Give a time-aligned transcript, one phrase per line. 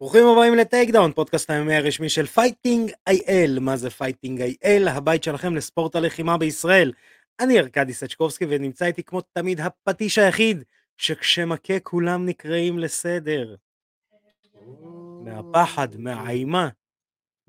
[0.00, 3.58] ברוכים הבאים ל Takedown, פודקאסט היומי הרשמי של Fighting IL.
[3.60, 4.88] מה זה Fighting IL?
[4.88, 6.92] הבית שלכם לספורט הלחימה בישראל.
[7.40, 10.64] אני ארכדי סצ'קובסקי ונמצא איתי כמו תמיד הפטיש היחיד,
[10.96, 13.54] שכשמכה כולם נקראים לסדר.
[15.24, 16.68] מהפחד, מהאימה,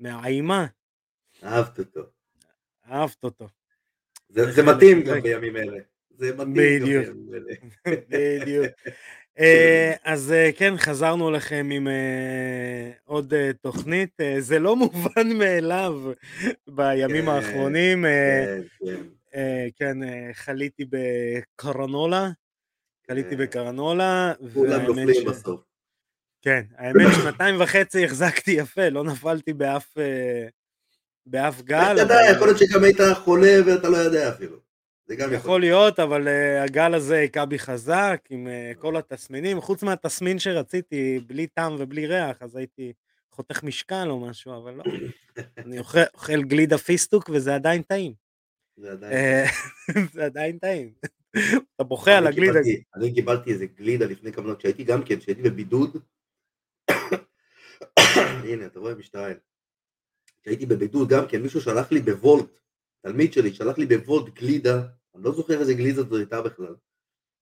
[0.00, 0.66] מהאימה.
[1.44, 2.00] אהבת אותו.
[2.90, 3.48] אהבת אותו.
[4.28, 5.78] זה, מתאים גם בימים אלה.
[6.10, 7.06] זה מתאים בדיוק.
[7.06, 7.96] גם בימים אלה.
[8.08, 8.66] בדיוק.
[9.40, 14.20] אה, אז אה, כן, חזרנו לכם עם אה, עוד תוכנית.
[14.38, 16.12] זה לא מובן מאליו
[16.68, 18.04] בימים כן, האחרונים.
[18.04, 19.02] כן, כן.
[19.76, 19.98] כן,
[20.32, 22.30] חליתי בקרנולה.
[23.10, 23.36] חליתי.
[23.36, 24.32] בקרנולה.
[24.54, 25.60] כולם נופלים בסוף.
[26.42, 29.94] כן, האמת שנתיים וחצי החזקתי יפה, לא נפלתי באף,
[31.26, 31.92] באף גל.
[31.92, 34.69] אתה יודע, יכול להיות שגם היית חולה ואתה לא יודע אפילו.
[35.10, 38.96] זה גם יכול יכול להיות, אבל uh, הגל הזה היכה בי חזק עם uh, כל
[38.96, 42.92] התסמינים, חוץ מהתסמין שרציתי, בלי טעם ובלי ריח, אז הייתי
[43.32, 44.82] חותך משקל או משהו, אבל לא.
[45.66, 48.12] אני אוכל, אוכל גלידה פיסטוק וזה עדיין טעים.
[48.76, 49.12] זה עדיין.
[49.12, 49.44] אה,
[50.14, 50.92] זה עדיין טעים.
[51.76, 52.52] אתה בוכה על הגלידה.
[52.52, 55.96] קיבלתי- אני קיבלתי איזה גלידה לפני כמה זמן, כשהייתי גם כן, כשהייתי בבידוד.
[58.44, 59.34] הנה, אתה רואה משתעל.
[60.42, 62.46] כשהייתי בבידוד גם כן, מישהו שלח לי בוולט,
[63.02, 64.82] תלמיד שלי, שלח לי בוולט גלידה,
[65.14, 66.76] אני לא זוכר איזה גלידה זאת הייתה בכלל.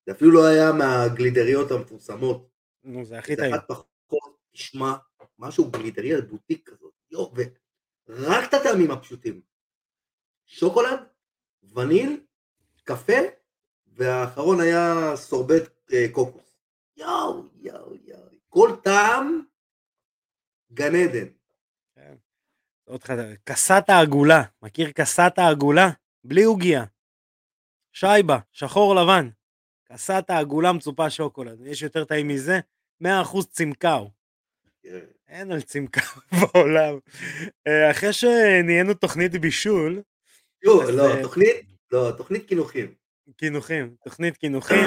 [0.06, 2.48] זה אפילו לא היה מהגלידריות המפורסמות.
[2.84, 3.54] נו, זה הכי זה טעים.
[3.54, 4.92] אחת פחות, תשמע,
[5.38, 7.26] משהו גלידריה בוטיק כזאת, יו,
[8.08, 9.40] ורק את הטעמים הפשוטים.
[10.46, 11.00] שוקולד,
[11.74, 12.20] וניל,
[12.84, 13.12] קפה,
[13.86, 16.58] והאחרון היה סורבט אה, קוקוס.
[16.96, 18.28] יואו, יואו, יואו.
[18.48, 19.42] כל טעם,
[20.72, 21.26] גן עדן.
[21.94, 22.16] כן.
[22.84, 25.88] עוד חד- קסת העגולה, מכיר קסת העגולה?
[26.24, 26.84] בלי עוגיה.
[27.92, 29.28] שייבה, שחור לבן.
[29.92, 31.66] קסת העגולה מצופה שוקולד.
[31.66, 32.60] יש יותר טעים מזה?
[33.04, 33.06] 100%
[33.50, 34.10] צמקאו.
[34.82, 34.98] כן.
[35.28, 36.98] אין על צמקאו בעולם.
[37.66, 40.02] אה, אחרי שנהיינו תוכנית בישול,
[40.62, 41.56] לא, לא, אה, תוכנית,
[41.92, 42.94] לא, תוכנית קינוחים.
[43.36, 44.86] קינוחים, תוכנית קינוחים,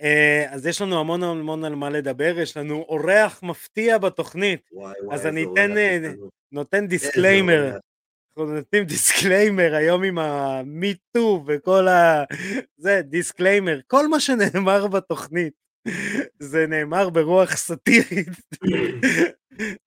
[0.00, 4.94] אה, אז יש לנו המון המון על מה לדבר, יש לנו אורח מפתיע בתוכנית, וואי
[5.02, 5.74] וואי, אז אני אתן.
[6.52, 7.78] נותן disclaimer.
[8.38, 12.24] אנחנו נותנים disclaimer היום עם ה MeToo וכל ה...
[12.76, 13.80] זה, disclaimer.
[13.86, 15.52] כל מה שנאמר בתוכנית,
[16.38, 18.28] זה נאמר ברוח סאטירית,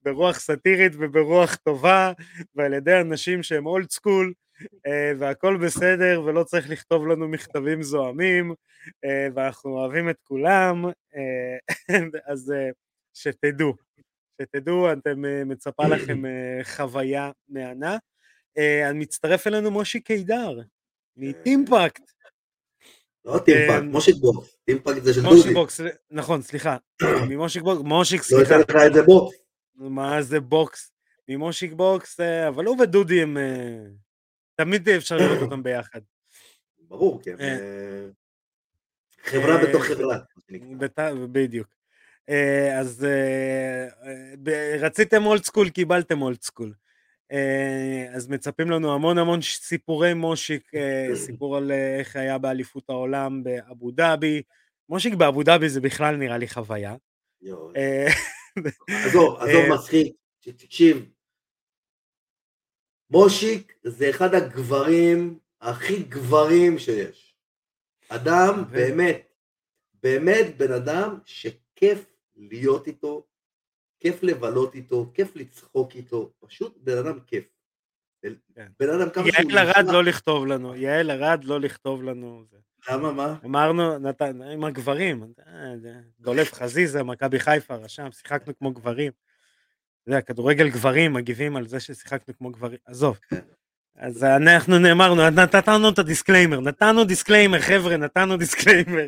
[0.04, 2.12] ברוח סאטירית וברוח טובה,
[2.56, 4.34] ועל ידי אנשים שהם old school,
[5.18, 8.54] והכל בסדר, ולא צריך לכתוב לנו מכתבים זועמים,
[9.06, 10.86] אה, ואנחנו אוהבים את כולם,
[11.16, 11.58] אה,
[12.32, 12.70] אז אה,
[13.14, 13.74] שתדעו,
[14.42, 17.98] שתדעו, אתם, אה, מצפה לכם אה, חוויה מהנה.
[18.58, 20.60] אה, מצטרף אלינו מושיק קידר,
[21.18, 22.12] מטימפקט,
[23.26, 24.56] לא טימפקט, אה, מושיק בוקס.
[24.66, 25.54] טימפקט זה של דודי.
[25.54, 25.82] בוקס,
[26.12, 26.78] נכון, סליחה,
[27.30, 29.36] ממושיק בוקס, מושיק, לא סליחה, אתן לך את זה בוקס.
[29.76, 30.92] מה זה בוקס,
[31.28, 33.84] ממושיק בוקס, אה, אבל הוא ודודי הם, אה,
[34.56, 36.02] תמיד אפשר לראות אותם ביחד.
[36.80, 37.36] ברור, כן.
[37.40, 37.48] אה.
[37.48, 38.08] אה,
[39.24, 40.18] חברה אה, בתוך חברה.
[41.32, 41.68] בדיוק.
[42.30, 43.88] אה, אז אה,
[44.48, 46.74] אה, רציתם old school, קיבלתם old school.
[47.32, 52.90] אה, אז מצפים לנו המון המון סיפורי מושיק, אה, סיפור על אה, איך היה באליפות
[52.90, 54.42] העולם באבו דאבי.
[54.90, 56.96] מושיק באבו דאבי זה בכלל נראה לי חוויה.
[58.88, 61.06] עזוב, עזוב מצחיק, תקשיב.
[63.10, 67.36] מושיק זה אחד הגברים הכי גברים שיש.
[68.10, 69.34] אדם באמת,
[70.04, 73.28] באמת בן אדם שכיף להיות איתו,
[74.02, 77.50] כיף לבלות איתו, כיף לצחוק איתו, פשוט בן אדם כיף.
[78.56, 78.68] כן.
[78.80, 82.44] בן אדם כמה שהוא יעל ארד לא לכתוב לנו, יעל ארד לא לכתוב לנו.
[82.90, 83.36] למה מה?
[83.46, 85.74] אמרנו, נתן, עם הגברים, אה,
[86.20, 89.12] דולף חזיזה, מכבי חיפה, רשם, שיחקנו כמו גברים.
[90.02, 93.20] אתה יודע, כדורגל גברים מגיבים על זה ששיחקנו כמו גברים, עזוב.
[94.02, 99.08] אז אנחנו נאמרנו, נתנו את ה disclaimer, נתנו disclaimer, חבר'ה, נתנו disclaimer.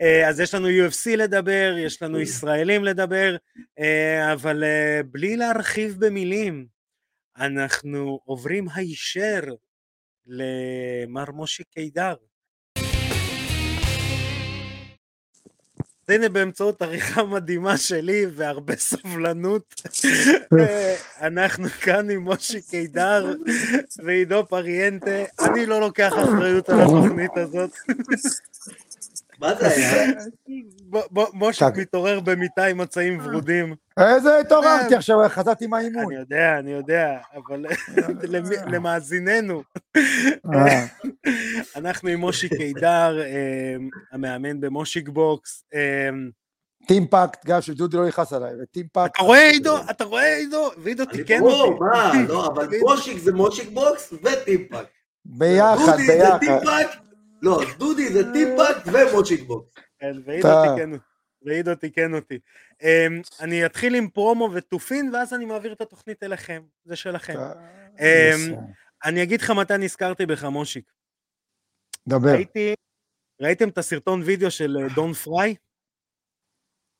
[0.00, 3.36] אה, אז יש לנו UFC לדבר, יש לנו ישראלים לדבר,
[3.78, 6.66] אה, אבל אה, בלי להרחיב במילים,
[7.36, 9.40] אנחנו עוברים הישר
[10.26, 12.14] למר משה קידר.
[16.08, 19.74] הנה באמצעות עריכה מדהימה שלי והרבה סבלנות,
[20.58, 23.34] אה, אנחנו כאן עם משה קידר
[24.04, 27.70] ועידו פריאנטה, אני לא לוקח אחריות על התוכנית הזאת,
[29.44, 30.12] מה זה היה?
[31.34, 31.68] משה.
[31.76, 36.04] מתעורר במיטה עם מצעים ורודים, איזה התעוררתי עכשיו, חזרתי מהאימון.
[36.04, 37.66] אני יודע, אני יודע, אבל
[38.22, 39.62] למי- למאזיננו,
[40.54, 40.86] אה,
[41.76, 43.76] אנחנו עם מושי קידר, אה,
[44.12, 45.64] המאמן במושיק בוקס.
[45.74, 46.08] אה,
[46.86, 49.76] טימפקט, גם שדודי לא יכעס עליי, וטימפקט, אתה רואה עידו?
[49.90, 50.70] אתה רואה עידו?
[50.78, 51.78] ועידו תיקן אותי.
[51.80, 54.88] מה, לא, אבל מושיק זה מושיק בוקס וטימפקט.
[55.24, 56.38] ביחד, דודי זה ביחד.
[56.38, 56.98] טימפקט,
[57.44, 59.74] לא, דודי זה טימפקט ומושיק בוקס.
[59.98, 61.04] כן, ועידו תיקן אותי.
[61.74, 62.38] תיקן אותי.
[62.82, 66.62] אמ, אני אתחיל עם פרומו ותופין, ואז אני מעביר את התוכנית אליכם.
[66.84, 67.38] זה שלכם.
[68.00, 68.54] אמ,
[69.04, 70.92] אני אגיד לך מתי נזכרתי בך, מושיק.
[72.08, 72.32] דבר.
[72.32, 72.74] ראיתי,
[73.40, 75.54] ראיתם את הסרטון וידאו של אה, דון פריי?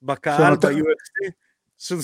[0.03, 1.31] בקהל ב-UFC?
[1.79, 2.01] שהוא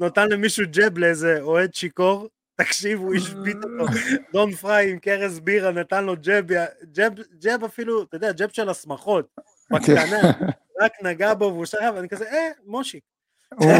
[0.00, 2.28] נתן למישהו ג'ב לאיזה אוהד שיכור,
[2.64, 3.92] תקשיב, הוא השבית אותו.
[4.32, 6.44] דון פריי עם קרס בירה נתן לו ג'ב,
[6.92, 9.26] ג'ב, ג'ב אפילו, אתה יודע, ג'ב של השמחות,
[9.70, 10.32] בקטנה,
[10.80, 13.04] רק נגע בו והוא שכב, ואני כזה, אה, מושיק.
[13.54, 13.72] הוא-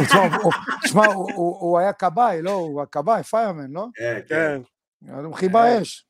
[0.85, 2.51] תשמע, הוא- היה כבאי, לא?
[2.51, 3.87] הוא הכבאי, פיירמן, לא?
[3.95, 4.61] כן, כן.
[5.07, 6.07] כן, אז הוא חיבה אש.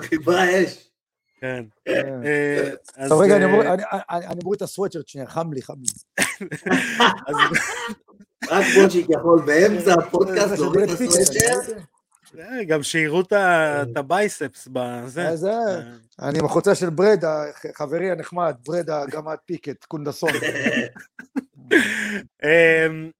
[0.00, 0.90] חיבה אש.
[1.40, 1.64] כן.
[1.84, 2.20] כן.
[2.24, 3.70] אה, טוב, רגע, אני אה, מוריד-
[4.44, 5.88] מוריד את הסוואטשרט שנייה, חם לי, חם לי.
[8.50, 11.72] אז- רק מושיק יכול באמצע הפודקאסט להוריד את ברד פיט, הסוואצ'ר.
[12.38, 13.32] אה, גם שיראו את
[13.96, 15.28] הבייספס בזה.
[15.28, 15.80] אה, זה, אה,
[16.28, 17.24] אני עם החולצה של ברד,
[17.74, 20.30] חברי הנחמד, ברד הגמד פיקט, קונדסון.
[22.44, 23.10] אמ,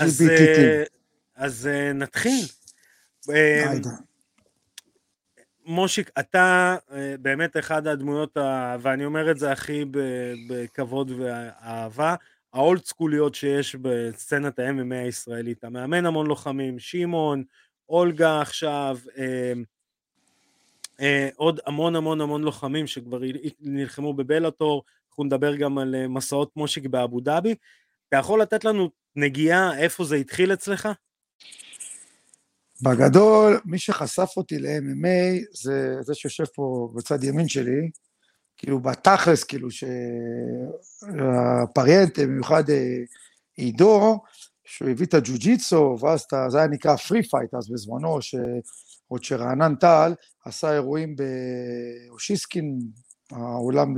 [0.00, 0.22] אז.
[0.30, 0.82] אה,
[1.66, 2.44] אה, נתחיל.
[3.30, 3.90] אה, היידה.
[5.66, 8.36] מושיק, אתה אה, באמת אחד הדמויות,
[8.80, 9.98] ואני אומר את זה הכי ב-
[10.48, 12.14] בכבוד ואהבה,
[12.56, 15.58] האולד סקוליות שיש בסצנת ה-MMA הישראלית.
[15.58, 17.44] אתה מאמן המון לוחמים, שמעון,
[17.88, 19.52] אולגה עכשיו, אה,
[21.00, 23.20] אה, עוד המון המון המון לוחמים שכבר
[23.60, 27.54] נלחמו בבלאטור, אנחנו נדבר גם על אה, מסעות מושיק באבו דאבי.
[28.08, 30.88] אתה יכול לתת לנו נגיעה איפה זה התחיל אצלך?
[32.82, 37.90] בגדול, מי שחשף אותי ל-MMA זה זה שיושב פה בצד ימין שלי,
[38.56, 39.68] כאילו בתכלס, כאילו
[41.00, 42.98] שהפריאנטה, במיוחד אה,
[43.56, 44.18] עידו,
[44.64, 49.74] שהוא הביא את הג'ו-ג'יצו, ואז אתה- זה היה נקרא free fight אז בזמנו, שעוד שרענן
[49.74, 50.14] טל
[50.44, 52.78] עשה אירועים באושיסקין,
[53.32, 53.94] העולם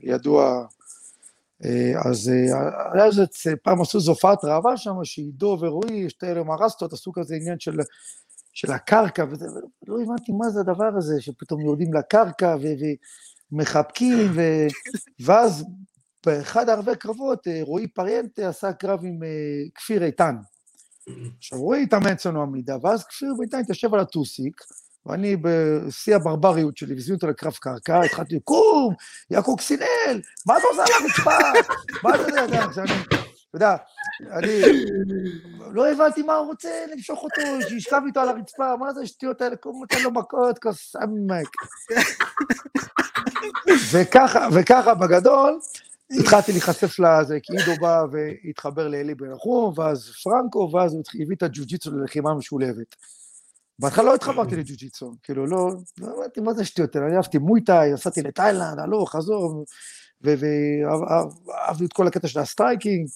[0.00, 0.66] ידוע,
[1.64, 2.34] אה, אז אה,
[2.94, 3.22] היה איזה,
[3.62, 7.76] פעם עשו איזו הופעת ראווה שם, שעידו ורועי, שתי אלה מרסטות, עשו כזה עניין של,
[8.52, 12.66] של הקרקע, ולא הבנתי מה זה הדבר הזה, שפתאום יורדים לקרקע ו,
[13.52, 14.66] ומחבקים, ו,
[15.20, 15.64] ואז
[16.26, 19.28] באחד הערבי קרבות, אה, רועי פריאנטה עשה קרב עם אה,
[19.74, 20.36] כפיר איתן.
[21.38, 24.60] עכשיו, רועי התאמן אצלנו עמידה, ואז כפיר איתן התיישב על הטוסיק,
[25.06, 28.94] ואני בשיא הברבריות שלי, והזמינו אותו לקרב קרקע, התחלתי, קום,
[29.30, 31.60] יא קוקסינל, מה אתה עושה על הרצפה?
[32.02, 32.66] מה אתה יודע,
[33.56, 33.76] אתה יודע,
[34.38, 34.60] אני
[35.72, 39.56] לא הבנתי מה הוא רוצה, למשוך אותו, שישכב איתו על הרצפה, מה זה השטויות האלה,
[39.56, 41.48] קום נותן לו מכות, כוס עמק.
[43.92, 45.58] וככה, וככה בגדול,
[46.20, 51.36] התחלתי להיחשף לזה, כי עידו בא והתחבר לאלי בן נחום, ואז פרנקו, ואז הוא הביא
[51.36, 52.96] את הג'ו-ג'יצו ללחימה משולבת.
[53.78, 57.92] בהתחלה לא התחברתי לג'ו-ג'יצו, כאילו לא, לא הבנתי מה זה השטויות האלה, אני אהבתי מויטאי,
[57.92, 59.64] נסעתי לתאילנד, הלוך, חזור,
[60.20, 63.08] ואהבתי את כל הקטע של ה striking,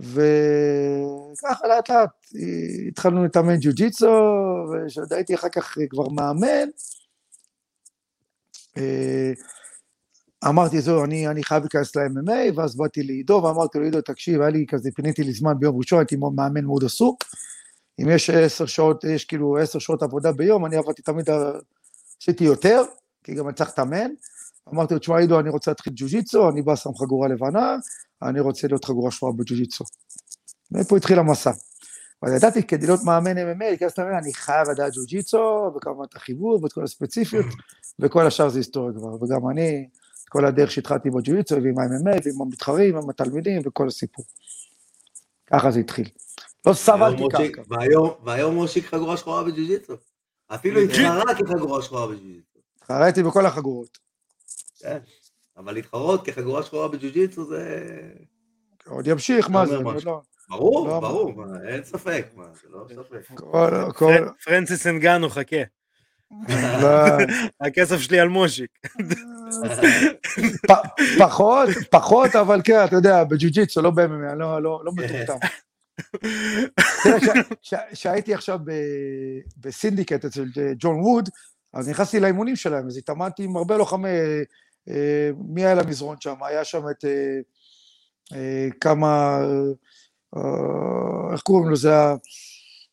[0.00, 2.10] וככה לאט לאט
[2.88, 4.06] התחלנו לתאמן ג'ו-ג'יצו,
[4.72, 6.68] וכשעוד הייתי אחר כך כבר מאמן,
[8.78, 9.32] אה,
[10.48, 14.50] אמרתי, זהו, אני, אני חייב להיכנס ל-MMA, ואז באתי לעידו, ואמרתי לו, עידו, תקשיב, היה
[14.50, 17.24] לי כזה, פיניתי לי זמן ביום ראשון, הייתי מאמן מאוד עסוק,
[18.00, 21.26] אם יש עשר שעות, יש כאילו עשר שעות עבודה ביום, אני עבדתי תמיד,
[22.20, 22.82] עשיתי יותר,
[23.24, 24.10] כי גם אני צריך לתאמן.
[24.68, 27.76] אמרתי לו, תשמע, עידו, אני רוצה להתחיל ג'ו-ג'יצו, אני בא שם חגורה לבנה,
[28.22, 29.84] אני רוצה להיות חגורה שחורה בג'ו-ג'יצו.
[30.72, 31.50] ופה התחיל המסע.
[32.22, 36.62] אבל ידעתי, כדי להיות מאמן MMA, להיכנס למאמן, אני חייב לדעת ג'ו-ג'יצו, וכמובן את החיבור,
[36.62, 37.46] ואת כל הספציפיות,
[37.98, 39.24] וכל השאר זה היסטוריה כבר.
[39.24, 39.88] וגם אני,
[40.28, 44.24] כל הדרך שהתחלתי בג'ו-ג'יצו, ועם ה-MMA, ועם המתחרים, ועם התלמידים, וכל הסיפור.
[45.46, 46.08] ככה זה התחיל.
[46.66, 47.52] לא סבלתי.
[47.68, 49.94] והיום, והיום מושיק חגורה שחורה בג'ו-ג'יצו.
[50.48, 52.58] אפילו התחרה כחגורה שחורה בג'ו-ג'יצו.
[52.76, 53.98] התחרתי בכל החגורות.
[54.82, 54.98] כן.
[55.56, 57.88] אבל להתחרות כחגורה שחורה בג'ו-ג'יצו זה...
[58.86, 59.76] עוד ימשיך, מה זה?
[60.04, 61.32] לא- ברור, לא, ברור,
[61.68, 63.40] אין ספק, מה, זה לא ספק.
[64.44, 65.56] פרנסיס אנגנו, חכה.
[66.48, 66.88] לא,
[67.66, 68.70] הכסף שלי על מושיק.
[71.18, 75.36] פחות, פחות, אבל כן, אתה יודע, בג'ו-ג'יצו, לא ב-MMA, אני לא- מטומטם.
[77.92, 80.44] כשהייתי עכשיו ב- בסינדיקט אצל
[80.78, 81.28] ג'ון ווד,
[81.74, 84.08] אז נכנסתי לאימונים שלהם, אז התאמנתי עם הרבה לוחמי,
[85.38, 86.34] מי היה למזרון שם?
[86.42, 87.38] היה שם את אה,
[88.34, 89.40] אה, כמה,
[90.36, 91.76] אה, איך קוראים לו?
[91.76, 92.14] זה ה...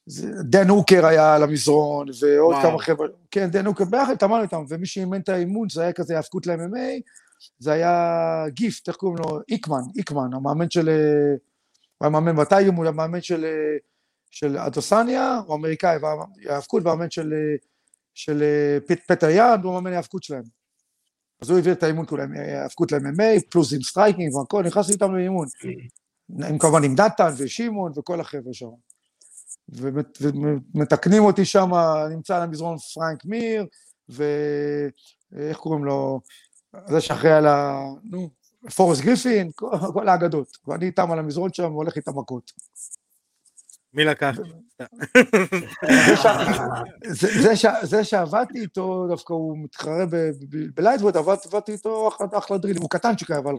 [0.06, 2.70] זה- דן הוקר היה על המזרון, ועוד וואו.
[2.70, 6.16] כמה חבר'ה, כן, דן הוקר, ביחד התאמנו איתם, ומי שאימן את האימון, זה היה כזה
[6.16, 7.02] האבקות ל-MMA,
[7.60, 9.40] זה היה גיפט, איך קוראים לו?
[9.50, 10.90] היקמן, היקמן, המאמן של...
[10.90, 13.46] הוא היה מאמן בטייגר, הוא היה מאמן של,
[14.32, 15.98] של אדסניה, הוא אמריקאי,
[16.48, 17.34] וההאבקות, והמאמן של,
[18.14, 18.44] של
[18.88, 20.59] פט, פטר יאן, הוא מאמן ההאבקות שלהם.
[21.42, 25.48] אז הוא העביר את האימון כולם, ההאבקות ל-MMA, פלוס עם striking והכל, נכנסתי איתם לאימון.
[26.50, 28.70] עם כמובן עם נתן ושמעון וכל החבר'ה שם.
[29.70, 31.70] ומתקנים אותי שם,
[32.10, 33.66] נמצא על המזרון פרנק מיר,
[34.10, 36.22] ואיך קוראים לו,
[36.88, 37.80] זה שאחראי על ה...
[38.04, 38.30] נו,
[38.76, 40.58] פורסט גריפין, כל, כל האגדות.
[40.68, 42.52] ואני איתם על המזרון שם והולך איתם מכות.
[43.94, 44.36] מי לקח?
[47.84, 50.06] זה שעבדתי איתו, דווקא הוא מתחרה
[50.74, 53.56] בלייטווד, עבדתי איתו אחלה דרילים, הוא קטנצ'יק אבל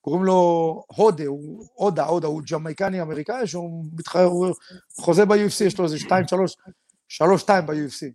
[0.00, 4.54] קוראים לו הודה, הוא הודה, הודה, הוא ג'מייקני אמריקאי, שהוא מתחרה, הוא
[4.92, 6.56] חוזה ב-UFC, יש לו איזה שתיים, שלוש,
[7.08, 8.12] שלוש, שתיים ב-UFC.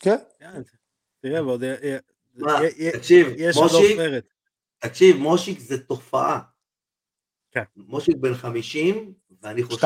[0.00, 0.16] כן?
[1.22, 1.64] תראה, ועוד...
[2.92, 3.98] תקשיב, מושיק,
[4.78, 6.40] תקשיב, מושיק זה תופעה.
[7.52, 7.62] כן.
[7.76, 9.76] מושיק בן 50, ואני חושב...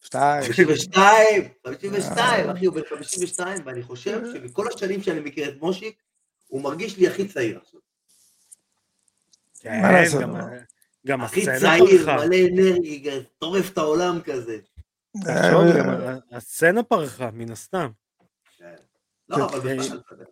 [0.00, 0.42] שתיים.
[0.44, 6.02] 52, 52, אחי, הוא בן 52, ואני חושב שמכל השנים שאני מכיר את מושיק,
[6.46, 7.80] הוא מרגיש לי הכי צעיר עכשיו.
[9.60, 9.82] כן,
[11.06, 12.06] גם הכי הסצנה צעיר.
[12.16, 14.58] מלא אנרגיה, טורף את העולם כזה.
[16.32, 17.88] הסצנה פרחה, מן הסתם.
[19.28, 20.24] לא, אבל אתה יודע.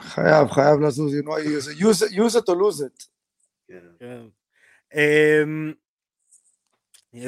[0.00, 3.06] חייב, חייב לזוז, use it- use or lose it.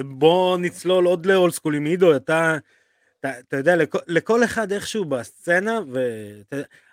[0.05, 2.57] בוא נצלול עוד ל old school עם עידו, אתה,
[3.21, 5.81] אתה, אתה יודע, לכל, לכל אחד איכשהו בסצנה,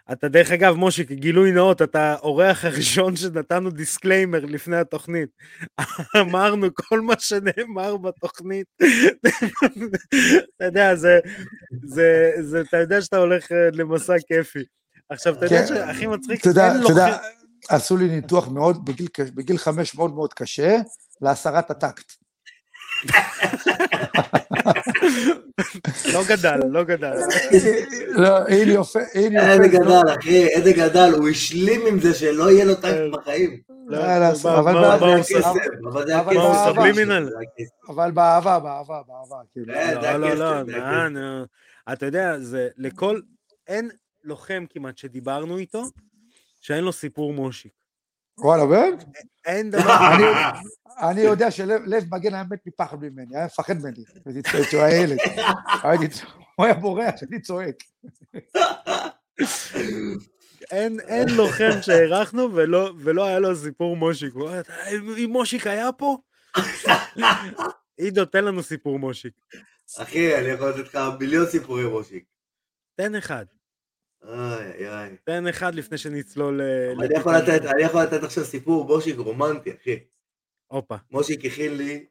[0.10, 5.30] ואתה דרך אגב, מושיק, גילוי נאות, אתה האורח הראשון שנתנו disclaimer לפני התוכנית.
[6.22, 8.68] אמרנו כל מה שנאמר בתוכנית,
[10.58, 11.20] אתה יודע, זה,
[11.84, 14.64] זה, זה, אתה יודע שאתה הולך אה, למסע כיפי.
[15.10, 15.68] עכשיו, אתה יודע כן.
[15.68, 17.12] שהכי מצחיק, אתה אין אתה לוחם-
[17.70, 20.78] עשו לי ניתוח מאוד, בגיל, בגיל חמש מאוד מאוד קשה,
[21.22, 22.23] להסרת הטקט.
[26.14, 27.14] לא גדל, לא גדל.
[28.10, 29.78] לא, הנה יופי, הנה איזה יופי.
[29.78, 32.82] גדל, אחי, איזה גדל, הוא השלים עם זה שלא יהיה לו כן.
[32.82, 33.62] טייפ בחיים.
[33.88, 34.32] לא, אה,
[37.90, 39.74] אבל באהבה, באהבה, באהבה, כאילו.
[39.74, 40.62] כן, זה לא, לא,
[41.10, 41.46] לא.
[41.94, 43.20] אתה יודע, זה לכל,
[43.68, 43.90] אין
[44.24, 45.84] לוחם כמעט שדיברנו איתו,
[46.62, 47.83] שאין לו סיפור מושיק.
[48.38, 49.04] וואלה, באמת?
[49.46, 50.60] אין דבר, אני-
[51.10, 54.04] אני יודע שלב לב מגן היה מת מפחד ממני, היה מפחד ממני.
[54.26, 55.18] הייתי צועק שהוא היה ילד.
[55.84, 57.76] הייתי צועק, הוא היה בורח, הייתי צועק.
[60.72, 64.34] אין, אין לוחם שהערכנו ולא, ולא היה לו סיפור מושיק.
[64.34, 64.74] הוא אומר, "אתה-
[65.18, 66.18] אם מושיק היה פה?
[67.98, 69.34] עידו, תן לנו סיפור מושיק.
[70.00, 72.24] אחי, אני יכול לתת לך מיליון סיפורי מושיק.
[72.96, 73.46] תן אחד.
[74.28, 75.16] איי, איי, איי.
[75.24, 79.72] תן אחד לפני שנצלול אה, אני יכול לתת, אני יכול לתת עכשיו סיפור מושיק רומנטי,
[79.82, 80.00] אחי.
[80.68, 80.96] הופה.
[81.12, 82.06] מושיק הכין לי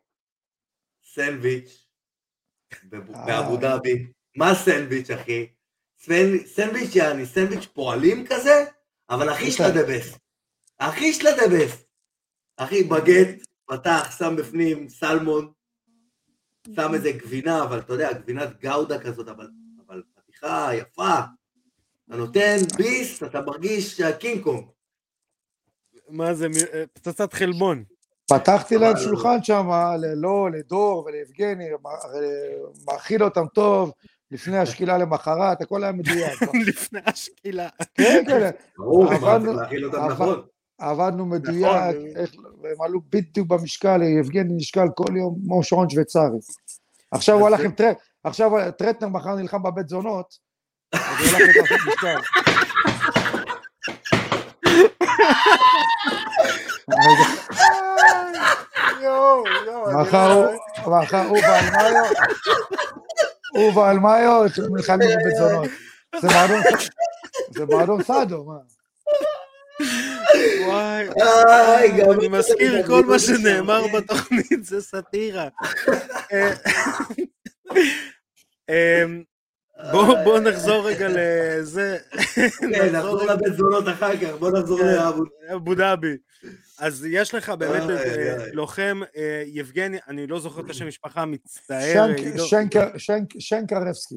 [1.14, 1.86] סנדוויץ'
[2.84, 2.88] אה.
[3.26, 4.06] באבו דאבי.
[4.36, 5.46] מה סנדוויץ', אחי?
[6.00, 8.64] סנ- סנדוויץ' יעני, סנדוויץ' פועלים כזה,
[9.10, 9.78] אבל הכי יש של להם.
[9.78, 10.18] הדבס.
[10.80, 11.84] הכי של הדבס.
[12.56, 15.52] אחי, בגט, פתח, שם בפנים סלמון,
[16.76, 19.48] שם איזה גבינה, אבל אתה יודע, גבינת גאודה כזאת, אבל,
[19.86, 21.14] אבל פתיחה יפה.
[22.12, 24.64] אתה נותן ביס, אתה מרגיש שהקינג קונג.
[26.08, 27.84] מה זה, אה, פצצת חלבון.
[28.30, 29.68] פתחתי להם שולחן שם,
[30.16, 31.64] לא, לדור וליבגני,
[32.86, 33.92] מאכיל אותם טוב,
[34.30, 36.42] לפני השקילה למחרת, הכל היה מדויק.
[36.68, 37.68] לפני השקילה.
[37.94, 39.22] כן, כן, ברור, צריך
[39.56, 40.42] להכיל אותם נכון.
[40.78, 42.06] עבדנו מדויק, נכון.
[42.16, 46.38] איך- והם עלו בדיוק במשקל, יבגני נשקל כל יום כמו שעון שוויצרי.
[47.10, 50.51] עכשיו הוא הלך עם טרט, עכשיו טרטנר מחר נלחם בבית זונות,
[60.02, 60.48] מחר
[61.28, 62.04] הוא, ואלמאיו,
[63.52, 65.36] הוא ואלמאיו נלחמים בבית.
[66.20, 66.62] זה מועדון,
[67.50, 68.58] זה מועדון סאדו, מה?
[70.66, 71.08] וואי,
[72.02, 73.86] אני מזכיר כל מה שנאמר.
[73.94, 75.48] בתוכנית זה סאטירה.
[79.82, 81.98] אה, אמ, בוא בוא נחזור רגע לזה,
[82.60, 84.86] כן, נחזור לבית זונות אחר כך, בוא נחזור כן.
[84.86, 85.22] לאבו.
[85.54, 86.16] אבו דאבי.
[86.78, 88.46] אז יש לך באמת אה.
[88.52, 94.14] לוחם, אה, יבגני, אני לא זוכר את השם משפחה, מצטער, שנק- שנקרבסקי.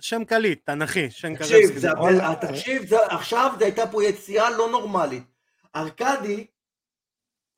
[0.00, 1.62] שם קליט, תנכי, שנקרבסקי.
[1.66, 2.34] תקשיב, זה- וואלה.
[2.40, 5.22] תקשיב, זה- עכשיו זו הייתה פה יציאה לא נורמלית.
[5.76, 6.46] ארכדי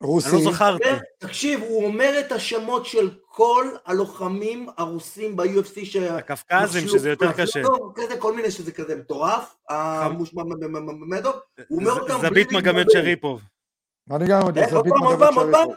[0.01, 0.89] רוסי, אני לא זכרתי.
[0.89, 5.95] אומר- תקשיב, הוא אומר את השמות של כל הלוחמים הרוסים ב-UFC ש...
[5.95, 7.61] הקווקזים, שזה יותר קשה.
[7.95, 10.53] כזה, כל מיני שזה כזה מטורף, המושמדוב,
[11.67, 12.91] הוא אומר אותם זבית מגמת.
[12.91, 13.41] שריפוב.
[14.11, 15.19] אני גם יודע, אה, עוד מגמת.
[15.35, 15.73] שריפוב.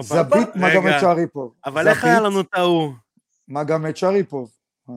[0.00, 1.54] זבית מגמת שריפוב.
[1.66, 2.92] אבל איך היה לנו את ההוא?
[3.48, 4.50] מגמת שריפוב.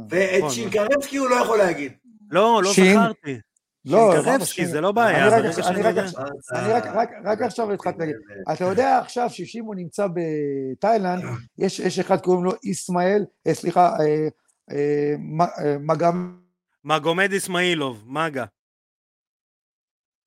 [0.10, 0.50] ואת נכון.
[0.50, 1.94] שינקרבסקי הוא לא יכול להגיד.
[2.32, 2.72] לא, לא?
[2.74, 3.40] זכרתי.
[3.88, 4.82] לא, שינקרבסקי, למה זה?
[4.82, 5.17] לא בעיה.
[5.17, 6.25] אני רק ברגע עכשיו- שאני אני רק יודע- עכשיו-
[6.56, 8.15] אני רק- רק- רק עכשיו התחלתי להגיד.
[8.53, 11.24] אתה יודע עכשיו ששמעון נמצא בתאילנד,
[11.58, 14.27] יש יש אחד קוראים לו איסמעאל, אה, סליחה, אה,
[14.72, 16.39] אה, מ- מגם...
[16.84, 18.46] מגומד אסמאעילוב, מגה.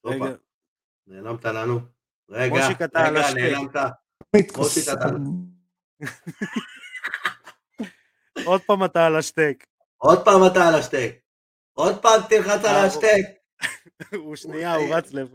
[0.07, 0.25] רגע,
[1.07, 1.81] נעלמת לנו.
[2.31, 2.67] רגע, רגע.
[3.35, 3.77] נעלמת.
[8.47, 9.65] עוד פעם אתה על השטק.
[9.99, 11.15] עוד פעם אתה על השטק.
[11.73, 13.40] עוד פעם תלחץ על השטק.
[14.17, 15.33] הוא שנייה, הוא רץ לב.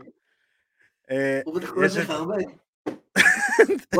[1.10, 1.88] אה, הוא בטח קורא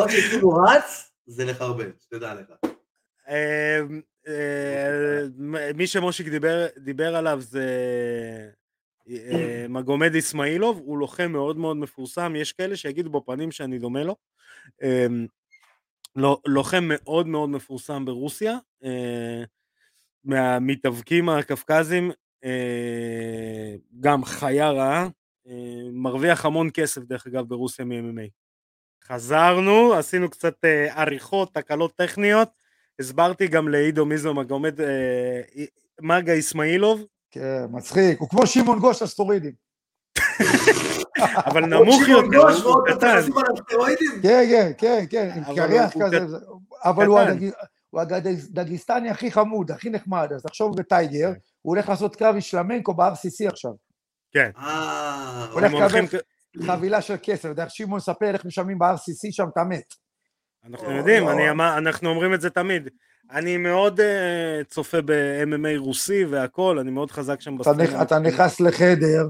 [0.08, 2.52] שכאילו רץ, זה לחרבן, שתדע לך.
[3.28, 3.80] אה,
[4.28, 5.22] אה,
[5.74, 6.26] מי שמושיק
[6.76, 7.66] דיבר, עליו זה
[9.08, 14.16] אה, מגומד אסמאעילוב, הוא לוחם מאוד מאוד מפורסם, יש כאלה שיגידו בפנים שאני דומה לו.
[14.82, 15.06] אה,
[16.16, 18.58] לא- לוחם מאוד מאוד מפורסם ברוסיה,
[20.24, 22.10] מהמתאבקים הקווקזים,
[24.00, 25.08] גם חיה רעה,
[25.48, 25.52] אה,
[25.92, 28.28] מרוויח המון כסף דרך אגב ברוסיה מ-MMA.
[29.08, 32.48] חזרנו, עשינו קצת אה, עריכות, תקלות טכניות,
[33.00, 35.40] הסברתי גם לעידו מי זה מגומד, אה,
[36.00, 39.52] מגה אסמאעילוב, כן, מצחיק, הוא כמו שמעון גוש הסטורידים.
[41.46, 43.20] אבל נמוך יותר, גוש, הוא קטן.
[44.22, 46.36] כן, כן, כן, כן, עם קרח הוא כזה,
[46.84, 47.20] אבל הוא
[47.90, 51.28] הוא הדגיסטני הכי חמוד, הכי נחמד, אז תחשוב בטייגר,
[51.62, 53.72] הוא הולך לעשות קרב אישלמנקו ב-RCC עכשיו.
[54.32, 56.18] כן, אה, הולך הם הולכים לקבל
[56.66, 59.94] חבילה של כסף, יודע, שמעון מספר איך משלמים ב-RCC שם, אתה מת.
[60.70, 61.32] אנחנו לא, יודעים, לא.
[61.32, 62.88] אני אמר- אנחנו אומרים את זה תמיד.
[63.30, 69.28] אני מאוד אה, צופה ב-MMA רוסי והכל, אני מאוד חזק שם נכ- אתה נכנס לחדר,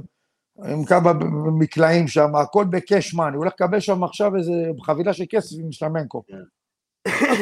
[0.65, 1.13] עם כמה
[1.59, 5.73] מקלעים שם, הכל בקאש מאני, הוא הולך לקבל שם עכשיו איזה חבילה של כסף עם
[5.73, 6.23] שלמנקו.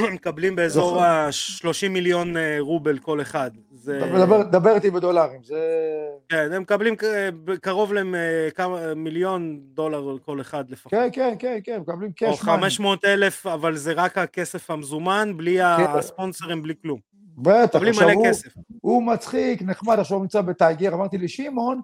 [0.07, 1.00] הם מקבלים באזור זוכר.
[1.05, 3.50] ה-30 מיליון אה, רובל כל אחד.
[3.72, 4.00] זה...
[4.24, 5.59] דבר- דבר איתי בדולרים, זה...
[6.29, 7.03] כן, הם מקבלים ק-
[7.61, 10.90] קרוב לכמה מיליון דולר כל אחד לפחות.
[10.92, 12.61] כן, כן, כן, כן, מקבלים או קאש מאני.
[12.62, 16.98] 500 אלף, אבל זה רק הכסף המזומן, בלי הספונסרים, בלי כלום.
[17.38, 18.48] בטח, עכשיו הוא, כסף.
[18.81, 21.81] הוא מצחיק, נחמד, עכשיו הוא נמצא בטייגר, אמרתי לי, שמעון,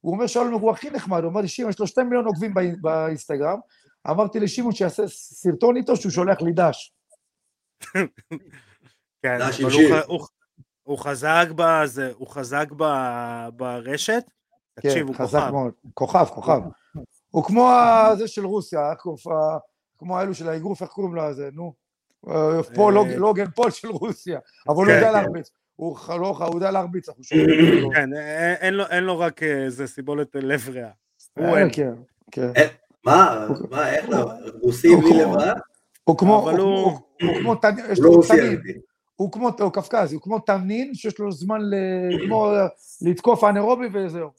[0.00, 2.54] הוא אומר שלום, הוא הכי נחמד, הוא אומר לי, שמעון, יש לו שתי מיליון עוקבים
[2.54, 3.58] באי- באינסטגרם,
[4.10, 6.92] אמרתי לשמעון שיעשה סרטון איתו שהוא שולח לי דש.
[9.22, 10.26] כן, אבל הוא הוא-
[10.82, 14.24] הוא חזק בזה, הוא חזק ב- ברשת.
[14.80, 15.50] כן, תקשיב, הוא חזק כוכב.
[15.52, 16.60] מאוד, כוכב, כוכב.
[17.30, 17.70] הוא כמו
[18.18, 18.92] זה של רוסיה,
[19.98, 21.74] כמו האלו של האגרוף, איך קוראים לזה, נו?
[22.28, 25.12] אה, פול, אה, לוג- לוגן פול של רוסיה, אבל הוא כן, יודע כן.
[25.12, 25.50] להרביץ.
[25.76, 27.48] הוא ח- לא, הוא יודע להרביץ, אנחנו שומעים.
[27.94, 30.90] כן, אין- אין לו- רק איזה סיבולת לב ריאה.
[31.38, 31.68] הוא אה, אין.
[31.72, 31.92] כן,
[32.30, 32.52] כן.
[33.06, 34.30] מה, מה, איך לא?
[34.62, 35.52] רוסי בלי לברה?
[36.04, 36.90] הוא כמו, אבל הוא, הוא-
[37.22, 38.60] הוא, הוא כמו, תנ- יש לא לו תנין.
[39.16, 41.74] הוא כמו, הוא קפקזי, הוא כמו תנין שיש לו זמן ל,
[42.26, 42.52] כמו
[43.02, 44.30] לתקוף אנאירובי וזהו.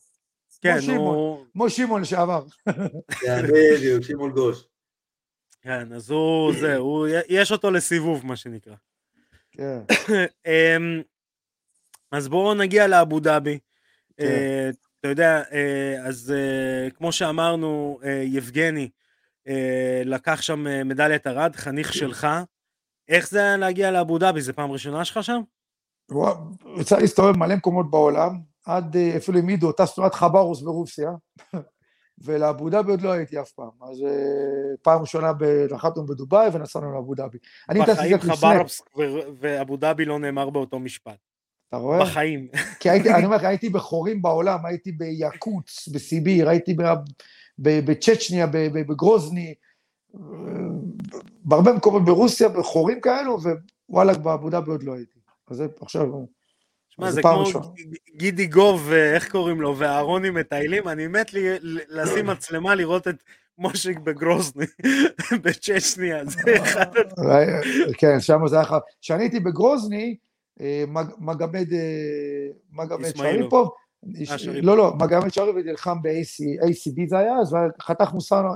[0.62, 0.78] כן.
[0.98, 1.46] הוא...
[1.54, 2.44] כמו שמעון לשעבר.
[3.22, 4.68] כן, בדיוק, שמעון גוש.
[5.62, 7.08] כן, אז הוא זה, הוא...
[7.30, 8.76] יש אותו לסיבוב, מה שנקרא.
[9.52, 9.80] כן,
[10.48, 11.02] אמ,
[12.12, 13.60] אז בואו נגיע לאבו דאבי.
[14.18, 14.26] כן.
[14.26, 18.90] אה, אתה יודע, אה, אז אה, כמו שאמרנו, יבגני
[20.06, 22.28] לקח שם אה, מדליית ארד, חניך שלך.
[23.10, 24.42] איך זה היה להגיע לאבו דאבי?
[24.42, 25.42] זה פעם ראשונה שלך שם?
[26.64, 31.12] הוא יצא להסתובב מלא מקומות בעולם, עד אה, אפילו עידו, טסנו עד חברוס ברוסיה,
[32.24, 33.70] ולאבו דאבי עוד לא הייתי אף פעם.
[33.82, 35.32] אז אה, פעם ראשונה
[35.72, 37.38] נחתנו בדובאי ונסענו לאבו דאבי.
[37.80, 38.18] בחיים
[38.98, 41.18] ו- ואבו דאבי לא נאמר באותו משפט.
[41.70, 42.00] אתה רואה?
[42.02, 42.48] בחיים.
[42.80, 46.74] כי הייתי, אני אומר לך, הייתי בחורים בעולם, הייתי ביאקוץ, בסיביר, הייתי
[47.60, 49.54] בצ'צ'ניה, בגרוזני,
[51.44, 53.38] בהרבה מקומות ברוסיה, בחורים כאלו,
[53.90, 55.20] ווואלה, באבו דאבי עוד לא הייתי.
[55.48, 56.08] אז זה עכשיו,
[56.90, 57.66] שמע, זה כמו ראשונה.
[57.66, 61.48] ג- גידי גוב, אה, איך קוראים לו, ואהרוני מטיילים, אני מת לי
[61.90, 63.16] לשים מצלמה לראות את
[63.58, 64.66] מושיק בגרוזני,
[65.44, 66.86] בצ'צ'ניה, זה אחד.
[66.98, 67.60] אה,
[67.98, 68.82] כן, שם זה היה חייב.
[69.02, 70.16] כשאני הייתי בגרוזני,
[70.62, 71.68] אה, מג- מגמד
[73.40, 73.70] שריפוב.
[74.64, 78.50] לא, לא, מגמד שריפוב נלחם ב-ACB זה היה, אז חתך סאונה,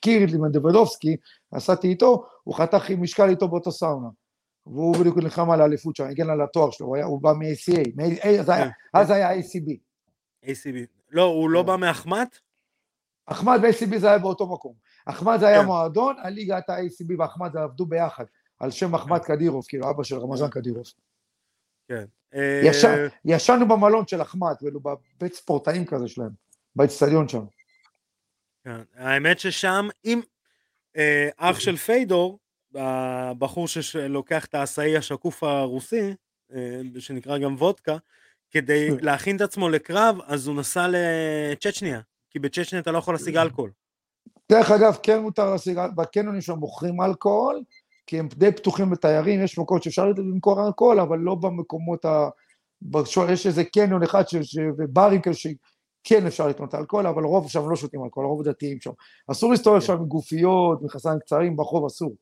[0.00, 1.16] קיריל עם דבלובסקי,
[1.52, 4.08] נסעתי איתו, הוא חתך עם משקל איתו באותו סאונה.
[4.66, 8.00] והוא בדיוק נלחם על האליפות שם, הגן על התואר שלו, הוא בא מ-ACA, מ-
[8.40, 8.70] אז היה- כן.
[8.94, 9.70] אז היה ACB.
[10.44, 10.76] ACB.
[11.10, 11.66] לא, הוא לא כן.
[11.66, 12.38] בא מהחמ"ת?
[13.26, 14.72] אחמד ו-ACB זה היה באותו מקום.
[15.06, 15.66] אחמד זה היה כן.
[15.66, 18.24] מועדון, הליגה הייתה ACB ואחמד זה עבדו ביחד,
[18.60, 20.84] על שם אחמד קדירוב, כאילו אבא של רמזן קדירוב.
[21.88, 22.04] כן.
[22.34, 26.30] אה, ישן- ישנו במלון של אחמד, כאילו בבית ספורטאים כזה שלהם,
[26.76, 27.44] באצטדיון שם.
[28.64, 28.80] כן.
[28.94, 30.20] האמת ששם, אם
[30.96, 32.38] אה, אח של פיידור,
[32.74, 36.14] הבחור שלוקח את העשאי השקוף הרוסי,
[36.54, 37.96] אה, שנקרא גם וודקה,
[38.50, 39.04] כדי כן.
[39.04, 43.70] להכין את עצמו לקרב, אז הוא נסע לצ'צ'ניה, כי בצ'צ'ניה אתה לא יכול להשיג אלכוהול.
[44.52, 47.62] דרך אגב, כן מותר להשיג, בקניונים שם מוכרים אלכוהול,
[48.08, 52.28] כי הם די פתוחים לתיירים, יש מקומות שאפשר למכור אלכוהול, אבל לא במקומות ה...
[52.82, 54.36] בשול, יש איזה קניון אחד, ש...
[54.36, 54.58] ש...
[54.78, 58.90] וברים כאלה שכן אפשר לקנות אלכוהול, אבל רוב שם לא שותים אלכוהול, רוב דתיים שם.
[59.30, 62.14] אסור להסתובב שם עם גופיות, מכנסיים קצרים, ברחוב אסור.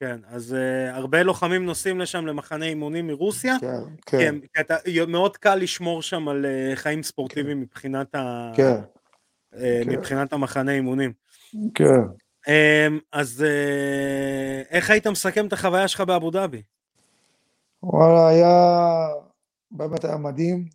[0.00, 4.60] כן, אז uh, הרבה לוחמים נוסעים לשם למחנה אימונים מרוסיה, כן, כי, כן, הם, כי
[4.60, 4.76] אתה,
[5.08, 8.76] מאוד קל לשמור שם על uh, חיים ספורטיביים מבחינת, ה, כן,
[9.54, 9.90] uh, כן.
[9.90, 11.12] מבחינת המחנה אימונים.
[11.74, 12.23] כן.
[12.44, 16.62] Um, אז uh, איך היית מסכם את החוויה שלך באבו דאבי?
[17.82, 19.06] וואלה, היה,
[19.70, 20.68] באמת היה מדהים.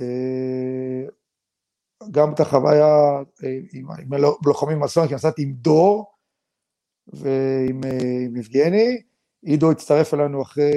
[0.00, 1.08] אה,
[2.10, 2.86] גם את החוויה
[3.44, 6.12] אה, עם, עם הלא- לוחמים עצמם, כי נסעתי עם דור
[7.06, 9.02] ועם אה, עם יבגני.
[9.42, 10.72] עידו הצטרף אלינו אחרי,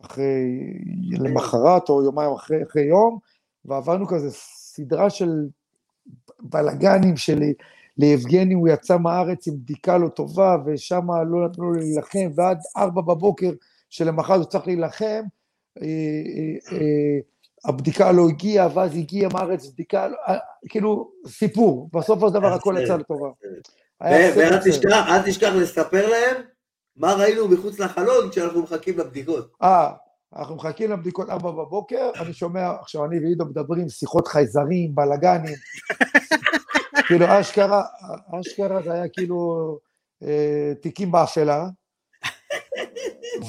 [0.00, 0.44] אחרי,
[1.10, 3.18] למחרת או יומיים אחרי, אחרי יום,
[3.64, 5.30] ועברנו כזה סדרה של
[6.40, 7.54] בלאגנים שלי.
[7.98, 13.02] ליבגני הוא יצא מהארץ עם בדיקה לא טובה, ושם לא נתנו לו להילחם, ועד ארבע
[13.02, 13.50] בבוקר
[13.90, 15.22] שלמחרת הוא צריך להילחם,
[15.82, 17.18] אה, אה, אה,
[17.64, 20.08] הבדיקה לא הגיעה, ואז הגיעה מהארץ בדיקה,
[20.68, 23.28] כאילו, סיפור, בסוף של דבר הכל יצא לטובה.
[24.00, 26.42] ואל תשכח לספר להם
[26.96, 29.52] מה ראינו מחוץ לחלון כשאנחנו מחכים לבדיקות.
[29.62, 29.92] אה,
[30.36, 35.54] אנחנו מחכים לבדיקות ארבע בבוקר, אני שומע, עכשיו אני ועידו מדברים, שיחות חייזרים, בלאגנים,
[37.06, 37.82] כאילו אשכרה,
[38.40, 39.78] אשכרה זה היה כאילו
[40.22, 41.66] אה, תיקים באפלה,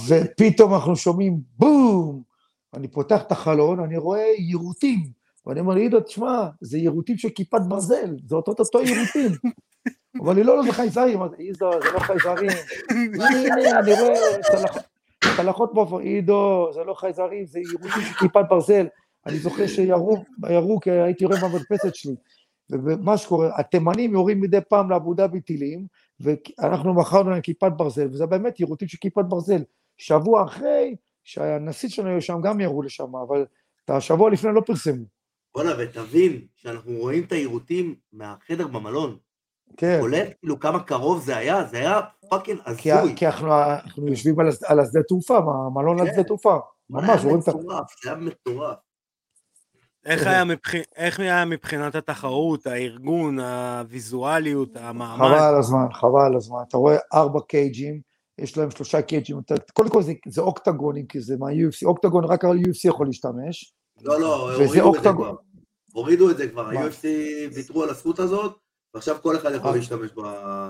[0.08, 2.22] ופתאום אנחנו שומעים בום,
[2.74, 5.00] אני פותח את החלון, אני רואה יירוטים,
[5.46, 9.32] ואני אומר לעידו, תשמע, זה יירוטים של כיפת ברזל, זה אותו אותו יירוטים.
[10.24, 12.50] אבל לי לא, לא, זה חייזרים, עידו, זה לא חייזרים.
[12.90, 14.78] הנה, אני רואה צלח-
[15.38, 18.88] צלחות פה, עידו, זה לא חייזרים, זה יירוטים של כיפת ברזל.
[19.26, 20.24] אני זוכר שירו,
[20.86, 22.16] הייתי רואה במרפסת שלי.
[22.72, 25.86] ומה שקורה, התימנים יורים מדי פעם לאבו דאבי טילים,
[26.20, 29.62] ואנחנו מכרנו להם כיפת ברזל, וזה באמת יירוטים של כיפת ברזל.
[29.98, 33.46] שבוע אחרי, שהנשיא שלנו היו שם, גם ירו לשם, אבל
[33.86, 35.06] את השבוע לפני לא פרסמו.
[35.56, 39.18] בואנה, ותבין שאנחנו רואים את היירוטים מהחדר במלון.
[39.78, 43.16] כן, קולט כאילו כמה קרוב זה היה, זה היה fucking כי, הזוי.
[43.16, 46.14] כי אנחנו, אנחנו יושבים על, על השדה תעופה, המלון על כן.
[46.14, 46.58] שדה תעופה.
[46.90, 47.52] ממש, רואים את ה...
[47.52, 48.78] היה זה היה מטורף.
[50.08, 50.76] איך היה, מבח...
[50.96, 55.38] איך היה מבחינת התחרות, הארגון, הוויזואליות, חבל המעמד?
[55.40, 56.60] על הזמן, חבל על הזמן.
[56.68, 58.02] אתה רואה ארבע קייג'ים,
[58.38, 62.46] יש להם שלושה קייג'ים, אתה- קודם כל זה, זה אוקטגונים, כי זה מה-UFC, אוקטגון רק
[62.46, 63.74] ה-UFC יכול להשתמש.
[64.02, 65.16] לא, לא, הורידו את זה אוקטגון.
[65.16, 65.36] כבר.
[65.94, 66.70] הורידו את זה כבר?
[66.70, 67.04] ה-UFC
[67.54, 68.58] ויתרו על הזכות הזאת,
[68.94, 69.76] ועכשיו כל אחד יכול אה.
[69.76, 70.22] להשתמש ב...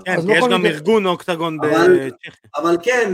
[0.04, 2.50] כן, כי יש גם ארגון אוקטגון אבל- בצ'כיה.
[2.56, 3.12] אבל כן,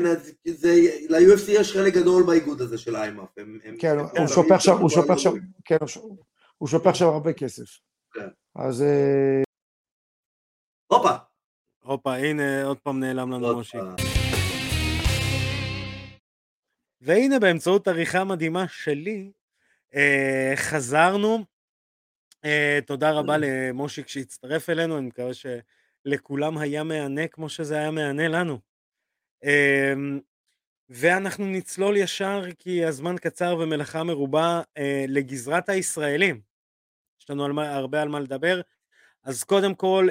[1.10, 3.28] ל-UFC יש חלק גדול באיגוד הזה של איימאפ.
[3.36, 5.48] הם- הם- כן, הוא שופך שם, הוא שם שופך שם, גדולים.
[5.64, 5.76] כן,
[6.58, 7.64] הוא שופך שם הרבה כסף.
[8.14, 8.28] כן.
[8.56, 9.42] אז אה,
[10.86, 11.10] הופה.
[11.84, 13.64] הופה, הנה עוד פעם נעלם לנו.
[13.64, 13.94] פעם.
[17.00, 19.30] והנה באמצעות עריכה מדהימה שלי,
[19.94, 21.44] אה, חזרנו.
[22.44, 28.28] אה, תודה רבה למושיק שהצטרף אלינו, אני מקווה שלכולם היה מהנה כמו שזה היה מהנה
[28.28, 28.58] לנו.
[29.44, 29.92] אה,
[30.88, 36.40] ואנחנו נצלול ישר כי הזמן קצר ומלאכה מרובה אה, לגזרת הישראלים.
[37.20, 38.60] יש לנו הרבה על מה לדבר.
[39.22, 40.08] אז קודם כל,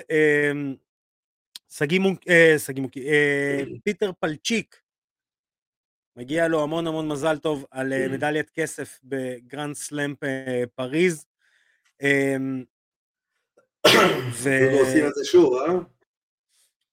[1.70, 4.80] שגיא מוק- אה, מוקי, אה, פיטר פלצ'יק,
[6.16, 11.26] מגיע לו המון המון מזל טוב על אה, מדליית כסף בגרנד סלאם אה, פריז.
[12.04, 12.64] אמ,
[14.34, 14.50] ו...
[14.80, 15.74] עושים את זה שוב, אה?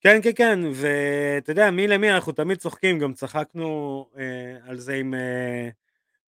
[0.01, 4.95] כן, כן, כן, ואתה יודע, מי למי, אנחנו תמיד צוחקים, גם צחקנו אה, על זה
[4.95, 5.69] עם אה,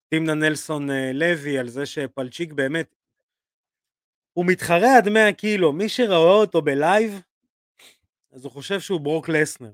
[0.09, 2.95] טימנה נלסון אה, לוי, על זה שפלצ'יק באמת,
[4.33, 7.21] הוא מתחרה עד 100 קילו, מי שראה אותו בלייב,
[8.31, 9.71] אז הוא חושב שהוא ברוק לסנר,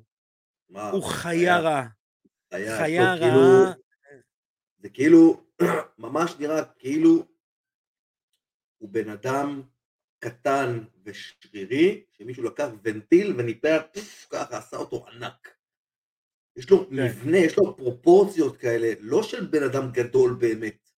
[0.70, 1.88] מה, הוא חיה רעה,
[2.54, 3.74] חיה טוב, כאילו, רעה,
[4.80, 5.44] זה כאילו,
[5.98, 7.24] ממש נראה כאילו
[8.80, 9.62] הוא בן אדם
[10.20, 15.56] קטן ושרירי, שמישהו לקח ונטיל וניפח, פוף, ככה עשה אותו ענק.
[16.56, 16.96] יש לו כן.
[16.96, 20.90] מבנה, יש לו פרופורציות כאלה, לא של בן אדם גדול באמת.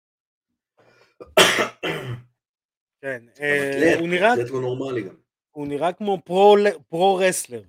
[3.00, 5.14] כן, אה, הוא נראה, אתלט לא נורמלי גם.
[5.50, 6.56] הוא נראה כמו pro,
[6.88, 7.62] pro wrestler.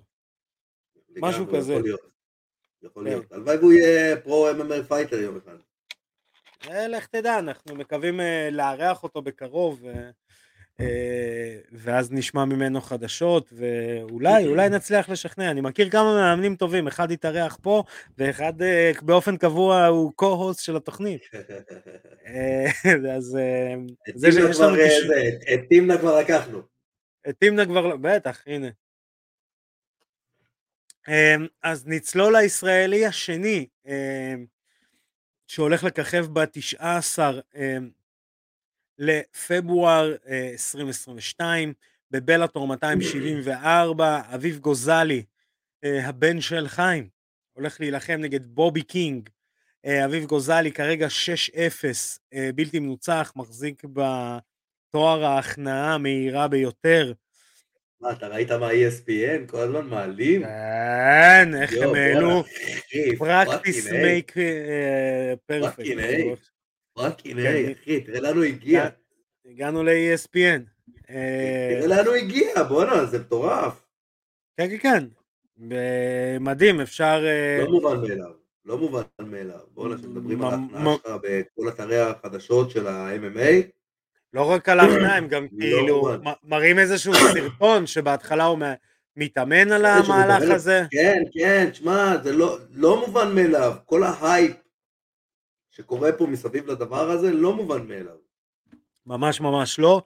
[1.16, 1.72] משהו כזה.
[1.72, 2.00] יכול להיות.
[2.82, 3.10] יכול כן.
[3.10, 3.32] להיות.
[3.32, 5.56] הלוואי והוא יהיה pro MMA fighter יום אחד.
[6.70, 9.84] אה, לך תדע, אנחנו מקווים אה, לארח אותו בקרוב,
[10.80, 15.50] אה, ואז נשמע ממנו חדשות, ואולי, אולי נצליח לשכנע.
[15.50, 17.82] אני מכיר כמה מאמנים טובים, אחד התארח פה,
[18.18, 18.52] ואחד
[19.02, 21.22] באופן קבוע הוא co-host של התוכנית.
[23.16, 23.38] אז
[24.14, 24.74] זה שיש לנו
[25.54, 26.62] את- טימנה כבר לקחנו.
[27.28, 28.68] את טימנה כבר, בטח, הנה.
[31.62, 33.66] אז נצלול לישראלי השני,
[35.52, 37.18] שהולך לככב ב-19
[38.98, 41.72] לפברואר אה, 2022,
[42.10, 45.24] בבלאטור 274, אביב גוזלי,
[45.84, 47.08] אה, הבן של חיים,
[47.52, 49.28] הולך להילחם נגד בובי קינג.
[49.86, 57.12] אה, אביב גוזלי כרגע 6-0, אה, בלתי מנוצח, מחזיק בתואר ההכנעה המהירה ביותר.
[58.02, 59.50] מה, אתה ראית מה ESPN?
[59.50, 60.42] כל הזמן מעלים?
[60.42, 62.28] כן, איך הם העלו
[63.18, 65.34] בואנה, אחי, practice fucking A, make אה,
[66.96, 67.72] fucking כן.
[67.82, 68.88] אחי, תראה לאן הוא הגיע.
[69.46, 70.62] הגענו ל-ESPN.
[71.10, 73.86] אה, תראה לאן הוא הגיע, בואנה, זה מטורף.
[74.56, 75.04] כן, כן, כן.
[76.40, 77.24] מדהים, אפשר...
[77.24, 78.32] אה, לא מובן מאליו.
[78.64, 79.60] לא מובן מאליו.
[79.68, 83.81] בואנה, כשמדברים על ההכנעה שלך בכל אתרי החדשות של ה-MMA,
[84.32, 86.10] לא רק על הם גם לא כאילו
[86.44, 88.58] מראים איזשהו סרטון שבהתחלה הוא
[89.16, 90.84] מתאמן על המהלך הזה.
[90.90, 93.72] כן, כן, תשמע, זה לא, לא מובן מאליו.
[93.86, 94.56] כל ההייפ
[95.70, 98.16] שקורה פה מסביב לדבר הזה, לא מובן מאליו.
[99.06, 100.02] ממש ממש לא.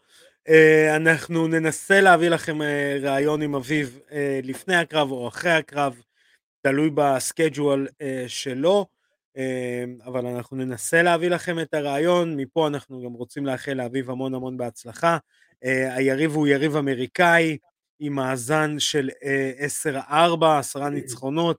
[0.49, 6.01] אה, אנחנו ננסה להביא לכם אה, ראיון עם אביב אה, לפני הקרב או אחרי הקרב,
[6.63, 7.87] תלוי בסקייג'ואל
[8.27, 8.87] שלו,
[10.05, 14.57] אבל אנחנו ננסה להביא לכם את הראיון, מפה אנחנו גם רוצים לאחל לאביב המון המון
[14.57, 15.19] בהצלחה.
[15.65, 17.59] אה, היריב הוא יריב אמריקאי
[17.99, 19.53] עם מאזן של אה,
[20.41, 21.59] 10-4, עשרה ניצחונות,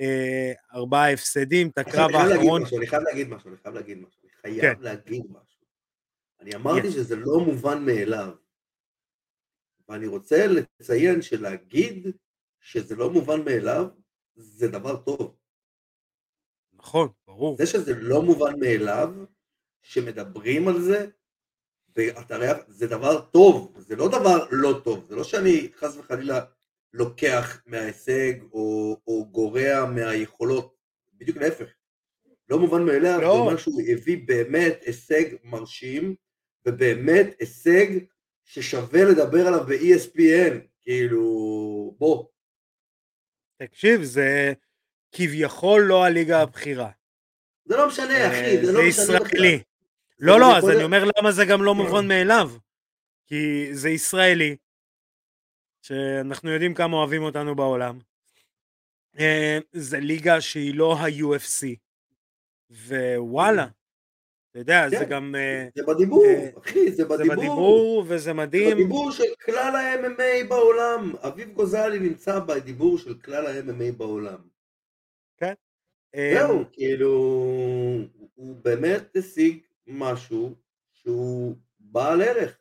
[0.00, 3.56] אה, ארבעה הפסדים, את הקרב אני חייב להגיד האחרון, משהו, אני חייב להגיד משהו, אני
[3.56, 4.60] חייב להגיד משהו, אני כן.
[4.60, 5.62] חייב להגיד משהו.
[6.40, 6.92] אני אמרתי Yes.
[6.92, 8.34] שזה לא מובן מאליו.
[9.88, 12.06] ואני רוצה לציין שלהגיד
[12.60, 13.86] שזה לא מובן מאליו,
[14.34, 15.36] זה דבר טוב.
[16.82, 17.56] נכון, ברור.
[17.56, 19.14] זה שזה לא מובן מאליו,
[19.82, 21.06] שמדברים על זה,
[21.96, 26.40] באתרי, זה דבר טוב, זה לא דבר לא טוב, זה לא שאני חס וחלילה
[26.92, 30.74] לוקח מההישג או, או גורע מהיכולות,
[31.14, 31.68] בדיוק להפך.
[32.48, 33.34] לא מובן מאליו, לא.
[33.34, 36.14] זה אומר שהוא הביא באמת הישג מרשים,
[36.66, 37.86] ובאמת הישג
[38.44, 42.26] ששווה לדבר עליו ב-ESPN, כאילו, בוא,
[43.62, 44.52] תקשיב, זה
[45.12, 46.90] כביכול לא הליגה הבכירה.
[47.64, 49.44] זה לא משנה, אחי, זה זה לא משנה בכלל.
[49.44, 49.62] ישראלי.
[50.18, 52.50] זה לא, גם לא, יכול אז אני אומר למה זה גם לא מובן מאליו.
[53.26, 54.56] כי זה ישראלי,
[55.82, 57.98] שאנחנו יודעים כמה אוהבים אותנו בעולם.
[59.18, 61.76] אה, זה ליגה שהיא לא ה-UFC.
[62.70, 63.66] ווואלה,
[64.50, 65.08] אתה יודע, זה כן.
[65.08, 65.34] גם...
[65.34, 67.36] אה, זה בדיבור, אה, אחי, זה זה בדיבור.
[67.36, 68.76] בדיבור וזה זה מדהים.
[68.76, 71.12] בדיבור של כלל ה-MMA בעולם.
[71.20, 74.51] אביב גוזלי נמצא בדיבור של כלל ה-MMA בעולם.
[76.16, 77.10] זהו, כאילו,
[78.34, 80.54] הוא באמת השיג משהו
[80.92, 82.58] שהוא בעל ערך.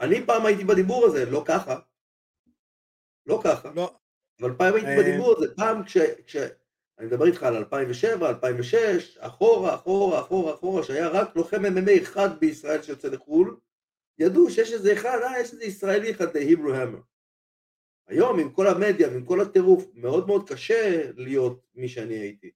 [0.00, 1.78] אני פעם הייתי בדיבור הזה, לא ככה.
[3.26, 3.70] לא ככה.
[3.74, 3.94] לא,
[4.40, 5.96] אבל פעם הייתי אה, בדיבור הזה, פעם כש...
[6.26, 6.36] כש...
[6.98, 12.40] אני מדבר איתך על 2007, 2006, אחורה, אחורה, אחורה, אחורה, שהיה רק לוחם MMA אחד
[12.40, 13.56] בישראל שיוצא לחו"ל,
[14.18, 17.11] ידעו שיש איזה אחד, אה, יש איזה ישראלי אחד, The Hebrew Hammer.
[18.12, 22.50] היום, עם כל המדיה ועם כל הטירוף, מאוד מאוד קשה להיות מי שאני הייתי.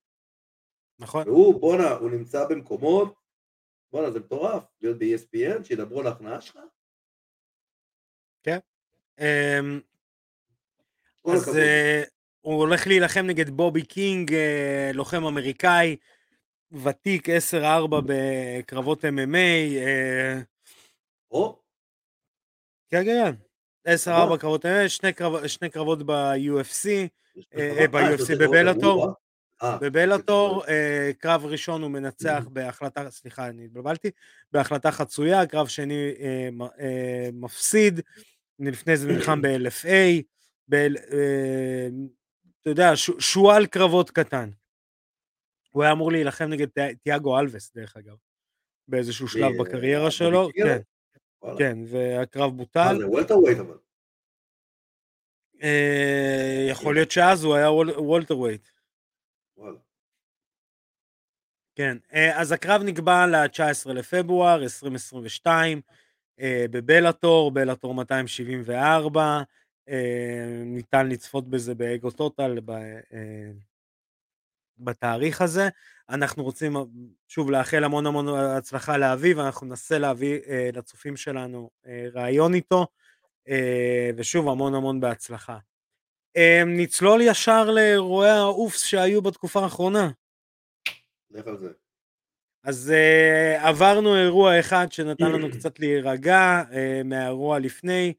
[0.99, 1.29] נכון.
[1.29, 3.15] והוא, בואנה, הוא נמצא במקומות,
[3.93, 6.59] בואנה, זה מטורף, להיות ב-ESPN, שידברו על ההכנעה שלך,
[9.21, 9.81] אמ,
[11.23, 11.57] כל אז.
[11.57, 12.03] אה,
[12.41, 15.97] הוא הולך להילחם נגד בובי קינג, אה, לוחם אמריקאי,
[16.73, 20.41] ותיק 10-4 בקרבות MMA, אה,
[21.31, 21.63] או,
[22.91, 23.46] כן, כן, כן.
[23.87, 24.41] 10-4 ממש.
[24.41, 27.07] קרבות MMA, שני, קרב, שני קרבות ב-UFC, אה,
[27.55, 29.13] אה, אה, ב-UFC, בבלאטור.
[29.63, 34.11] אה, בבלאטור, אה, קרב ראשון הוא מנצח בהחלטה, סליחה, אני התבלבלתי,
[34.53, 36.49] בהחלטה חצויה, קרב שני אה,
[36.81, 38.01] אה, מפסיד,
[38.59, 40.23] לפני זה נלחם ב-LFA,
[40.69, 41.89] ב- אה,
[42.63, 44.51] אתה יודע, שועל קרבות קטן.
[45.71, 48.15] הוא היה אמור להילחם נגד תי- תיאגו אלווס, דרך אגב,
[48.89, 50.49] באיזשהו שלב בקריירה אה, שלו?
[50.55, 50.79] כן.
[51.59, 52.97] כן, והקרב מה בוטל.
[53.61, 53.79] אבל.
[55.63, 58.69] אה, יכול להיות שאז הוא היה וול- וולטר ווייט.
[59.57, 59.79] וואלה.
[61.75, 65.81] כן, אה, אז הקרב נקבע ל-19 לפברואר 2022
[66.41, 69.43] אה, בבלאטור, בלאטור 274,
[69.89, 72.61] אה, ניתן לצפות בזה באגו טוטל
[74.79, 75.69] בתאריך הזה.
[76.09, 76.77] אנחנו רוצים
[77.29, 80.39] שוב לאחל המון המון הצלחה לאביב, אנחנו ננסה להביא
[80.73, 81.71] לצופים שלנו
[82.13, 82.87] ראיון איתו,
[84.17, 85.59] ושוב המון המון בהצלחה.
[86.67, 90.11] נצלול ישר לאירועי ה UFC שהיו בתקופה האחרונה.
[91.31, 91.71] לך על זה.
[92.67, 98.15] אז אה, עברנו אירוע אחד שנתן לנו קצת להירגע אה, מהאירוע לפני.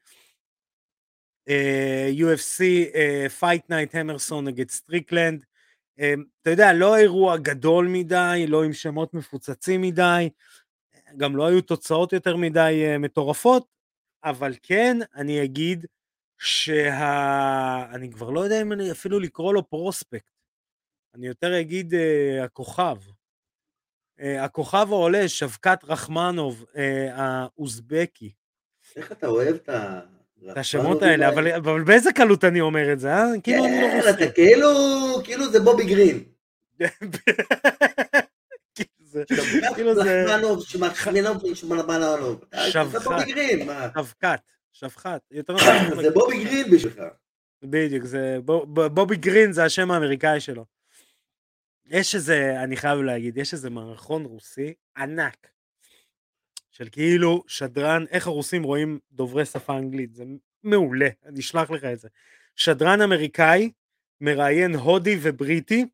[1.49, 2.59] אה, UFC
[2.93, 5.45] אה, Fight Night הרמנסון נגד סטריקלנד.
[5.99, 6.03] אה,
[6.41, 10.29] אתה יודע, לא אירוע גדול מדי, לא עם שמות מפוצצים מדי,
[11.17, 13.67] גם לא היו תוצאות יותר מדי uh, מטורפות,
[14.23, 15.85] אבל כן, אני אגיד
[16.37, 17.85] שה...
[17.93, 20.31] אני כבר לא יודע אם אני אפילו לקרוא לו פרוספקט.
[21.15, 22.97] אני יותר אגיד uh, הכוכב.
[24.19, 26.77] Uh, הכוכב העולה, שבקת רחמנוב, uh,
[27.13, 28.33] האוזבקי.
[28.95, 30.01] איך אתה אוהב את ה...
[30.51, 33.25] את השמות האלה, אבל, אבל באיזה קלות אני אומר את זה, אה?
[33.43, 34.09] כאילו אני לא רוסי.
[34.09, 34.69] אתה כאילו,
[35.23, 36.23] כאילו זה בובי גרין.
[38.75, 39.23] כאילו זה...
[43.95, 44.39] שבקת,
[44.71, 45.21] שבקת.
[46.01, 47.01] זה בובי גרין בשבילך.
[47.63, 48.37] בדיוק, זה
[48.93, 50.65] בובי גרין זה השם האמריקאי שלו.
[51.89, 55.47] יש איזה, אני חייב להגיד, יש איזה מערכון רוסי ענק,
[56.77, 60.23] של כאילו שדרן, איך הרוסים רואים דוברי שפה אנגלית, זה
[60.63, 62.07] מעולה, אני אשלח לך את זה.
[62.55, 63.71] שדרן אמריקאי
[64.21, 65.85] מראיין הודי ובריטי,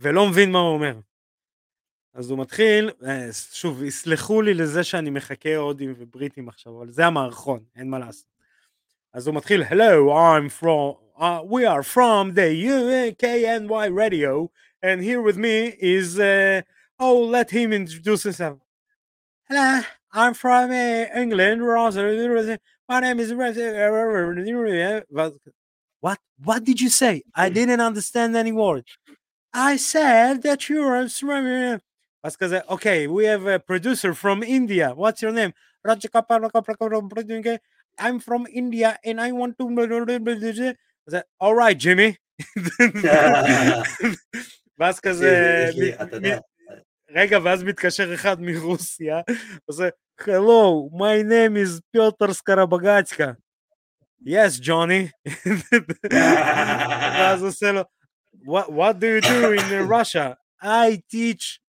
[0.00, 0.98] ולא מבין מה הוא אומר.
[2.14, 7.06] אז הוא מתחיל, אה, שוב, יסלחו לי לזה שאני מחכה הודים ובריטים עכשיו, אבל זה
[7.06, 8.30] המערכון, אין מה לעשות.
[9.12, 14.50] אז הוא מתחיל, Hello, I'm from, Uh, we are from the UKNY radio,
[14.82, 16.62] and here with me is, uh,
[16.98, 18.58] oh, let him introduce himself.
[19.50, 19.80] Hello,
[20.12, 21.60] I'm from uh, England.
[22.88, 23.34] My name is
[26.00, 26.18] what?
[26.44, 27.24] What did you say?
[27.34, 28.84] I didn't understand any word.
[29.52, 31.46] I said that you're from.
[31.46, 31.78] Uh,
[32.22, 34.92] uh, okay, we have a producer from India.
[34.94, 35.52] What's your name?
[37.98, 40.76] I'm from India and I want to.
[41.40, 42.18] All right, Jimmy.
[44.78, 46.40] Vasquez, sí, uh,
[47.09, 49.21] רגע, ואז מתקשר אחד מרוסיה,
[49.65, 49.87] עושה,
[50.21, 53.31] Hello, my name is פיוטר סקרבגצקה.
[54.25, 55.29] Yes, Johnny.
[57.19, 57.81] ואז עושה לו,
[58.45, 60.37] what, what do you do in Russia?
[60.63, 61.59] I teach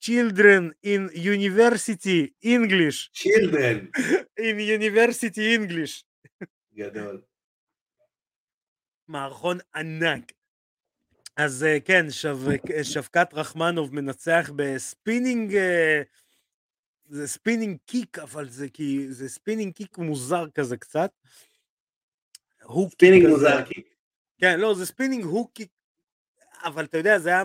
[0.00, 3.10] children in university English.
[3.12, 3.88] children.
[4.38, 6.04] in university English.
[6.74, 7.22] גדול.
[9.08, 10.32] מערכון ענק.
[11.39, 12.29] אז אה, כן, שו,
[12.83, 16.01] שבקת רחמנוב מנצח בספינינג, אה,
[17.09, 21.11] זה spinning kick, אבל זה כי זה spinning kick מוזר כזה קצת.
[22.89, 23.95] ספינינג מוזר kick.
[24.37, 25.69] כן, לא, זה spinning hook kick,
[26.63, 27.43] אבל אתה יודע, זה היה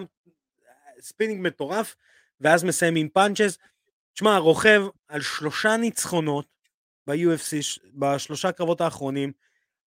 [1.01, 1.97] ספינינג מטורף,
[2.41, 3.59] ואז מסיים עם punches.
[4.13, 6.47] תשמע, רוכב על שלושה ניצחונות
[7.07, 9.33] ב-UFC, בשלושה קרבות האחרונים,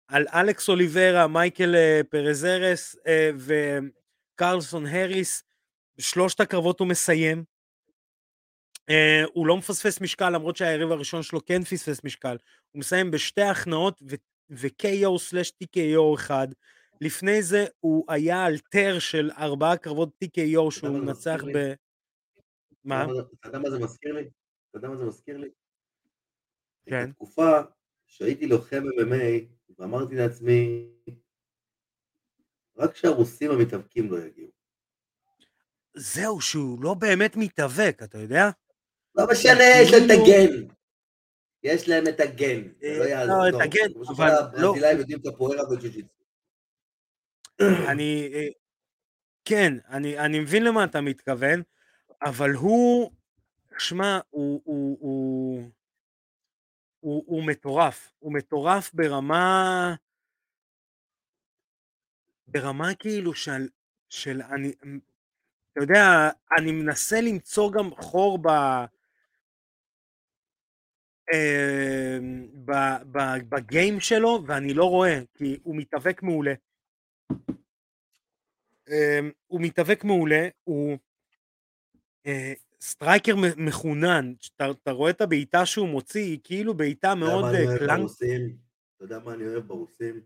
[0.09, 5.43] על אלכס אוליברה, מייקל אה, פרזרס אה, וקרלסון הריס,
[5.99, 7.45] בשלושת הקרבות הוא מסיים.
[8.91, 12.37] אה, הוא לא מפספס משקל, למרות שהיריב הראשון שלו כן פספס משקל.
[12.73, 14.03] הוא מסיים בשתי הכנעות
[14.51, 16.49] ו-KO/TKO אחד.
[17.01, 21.73] לפני זה הוא היה על טר של ארבעה קרבות TKO שהוא מנצח ב...
[22.85, 23.05] מה?
[23.41, 24.29] אתה יודע מה זה מזכיר לי?
[24.71, 25.49] אתה יודע מה זה מזכיר לי?
[26.87, 27.05] כן.
[27.05, 27.61] את התקופה
[28.07, 30.89] שהייתי לוחם MMA ואמרתי לעצמי,
[32.77, 34.51] רק שהרוסים המתאבקים לא יגיעו.
[35.95, 38.51] זהו, שהוא לא באמת מתאבק, אתה יודע?
[39.15, 40.75] לא משנה, יש להם את כאילו- הגן.
[41.63, 43.37] יש להם את הגן, לא אה, יעזור.
[43.37, 44.69] לא, את הגן, אבל לא...
[44.69, 46.09] הברזילאים יודעים את הפוארה וג'ו-ג'יצו.
[47.91, 48.31] אני...
[48.35, 48.47] אה,
[49.45, 51.63] כן, אני, אני מבין למה אתה מתכוון,
[52.23, 53.11] אבל הוא,
[53.79, 55.71] שמע, הוא, הוא, הוא,
[57.01, 59.95] הוא, הוא מטורף, הוא מטורף ברמה,
[62.47, 63.69] ברמה כאילו של,
[64.09, 64.73] של אני,
[65.73, 68.49] אתה יודע, אני מנסה למצוא גם חור ב...
[71.33, 72.49] אמ,
[73.49, 76.55] בגיים שלו, ואני לא רואה, כי הוא מתאבק מעולה.
[78.89, 80.99] אמ, הוא מתאבק מעולה, הוא
[82.27, 87.45] אה, striker מחונן, אתה רואה את הבעיטה שהוא מוציא, היא כאילו בעיטה מאוד
[87.79, 88.11] clean.
[88.97, 90.21] אתה יודע מה אני אוהב ברוסים?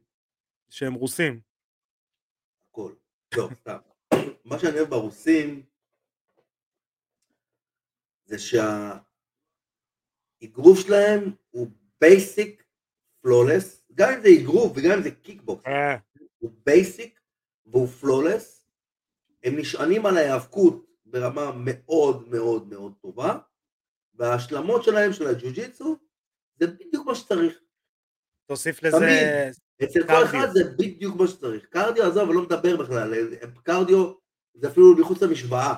[0.71, 1.41] שהם רוסים.
[2.71, 2.93] הכל.
[3.37, 3.79] לא, סתם.
[4.45, 5.63] מה שאני אוהב ברוסים,
[8.25, 9.01] זה שהאגרוף
[10.81, 11.67] שלהם הוא
[12.01, 12.65] basic
[13.21, 15.97] flawless, גם אם זה אגרוף וגם אם זה קיקבוקס, אה,
[16.39, 17.21] הוא basic
[17.67, 18.67] והוא flawless,
[19.43, 23.39] הם נשענים על ההיאבקות ברמה מאוד מאוד מאוד טובה,
[24.15, 25.97] וההשלמות שלהם של הג'יו-ג'יצו
[26.57, 27.61] זה בדיוק מה שצריך.
[28.47, 28.97] תוסיף לזה...
[28.97, 29.55] תמיד.
[29.89, 30.25] אצל כל קרדיו.
[30.25, 31.67] אחד זה בדיוק מה שצריך.
[31.67, 33.15] קרדיו, עזוב, אני לא מדבר בכלל,
[33.63, 34.13] קרדיו
[34.55, 35.75] זה אפילו מחוץ למשוואה,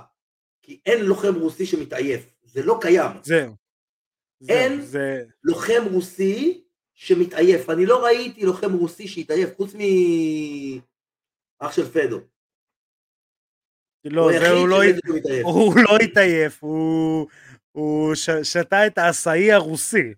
[0.63, 3.11] כי אין לוחם רוסי שמתעייף, זה לא קיים.
[3.23, 3.55] זהו.
[4.49, 4.81] אין.
[4.81, 5.25] זה...
[5.43, 6.65] לוחם רוסי
[6.95, 12.21] שמתעייף, אני לא ראיתי לוחם רוסי שהתעייף, חוץ מאח של פדו.
[14.05, 14.83] לא, זה הוא לא...
[15.43, 17.27] הוא לא התעייף, הוא...
[17.73, 20.15] הוא ש- שתה את העשאי הרוסי.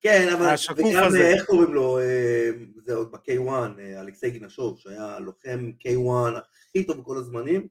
[0.00, 1.28] כן, אבל וגם, הזה.
[1.28, 2.50] איך קוראים לו, אה,
[2.84, 7.68] זה עוד ב-K1, אה, אלכסי גינשוב, שהיה לוחם K1 הכי טוב בכל הזמנים,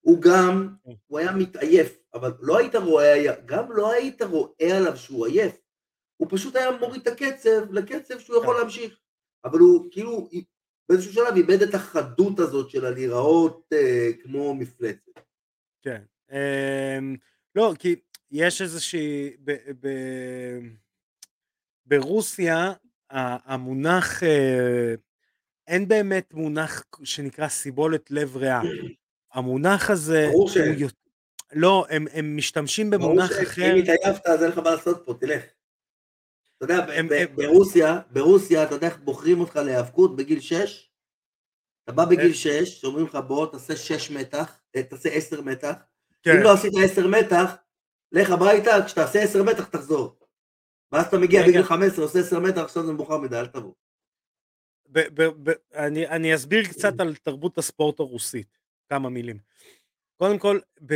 [0.00, 0.90] הוא גם, כן.
[1.06, 5.56] הוא היה מתעייף, אבל לא היית רואה, גם לא היית רואה עליו שהוא עייף,
[6.16, 8.60] הוא פשוט היה מוריד את הקצב לקצב שהוא יכול כן.
[8.60, 8.98] להמשיך,
[9.44, 10.28] אבל הוא כאילו
[10.88, 15.20] באיזשהו שלב איבד את החדות הזאת של הלהיראות אה, כמו מפלצת.
[15.82, 16.02] כן.
[16.32, 17.16] אמ,
[17.54, 17.96] לא, כי
[18.30, 19.36] יש איזושהי...
[19.44, 20.58] ב- ב-
[21.86, 22.72] ברוסיה
[23.10, 24.94] המונח, אה,
[25.66, 28.60] אין באמת מונח שנקרא סיבולת לב ריאה.
[29.32, 30.50] המונח הזה, ברור.
[30.78, 30.94] יותר-
[31.52, 33.74] לא, הם, הם משתמשים ברור במונח שאם אחר.
[33.74, 35.42] התעייפת אז אין לך מה לעשות פה, תלך.
[36.56, 36.86] אתה יודע,
[37.34, 40.90] ברוסיה, ברוסיה, אתה יודע איך בוחרים אותך להיאבקות בגיל 6?
[41.84, 42.36] אתה בא בגיל איך?
[42.36, 45.74] 6, אומרים לך בוא תעשה 6 מתח, אה, תעשה 10 מתח,
[46.22, 47.56] כן, אם לא עשית 10 מתח,
[48.12, 50.16] לך הביתה, כשתעשה 10 מתח תחזור.
[50.92, 51.42] ואז אתה מגיע.
[51.42, 53.72] בגיל 15, עושה 10 מתח, עכשיו זה מאוחר מדי, אל תבוא.
[54.88, 59.38] ב- ב- ב- אני, אני אסביר קצת על תרבות הספורט הרוסית, כמה מילים.
[60.16, 60.94] קודם כל, ב,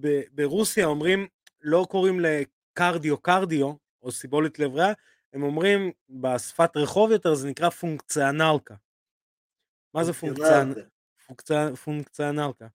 [0.00, 1.26] ב, ברוסיה אומרים,
[1.60, 3.72] לא קוראים לקרדיו קרדיו,
[4.04, 4.92] או סיבולת לב ריאה,
[5.32, 8.74] הם אומרים בשפת רחוב יותר, זה נקרא פונקציונלקה.
[9.94, 10.12] מה זה
[11.84, 12.66] פונקציונלקה?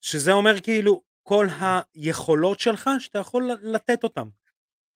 [0.00, 1.46] שזה אומר כאילו כל
[1.94, 4.28] היכולות שלך שאתה יכול לתת אותן.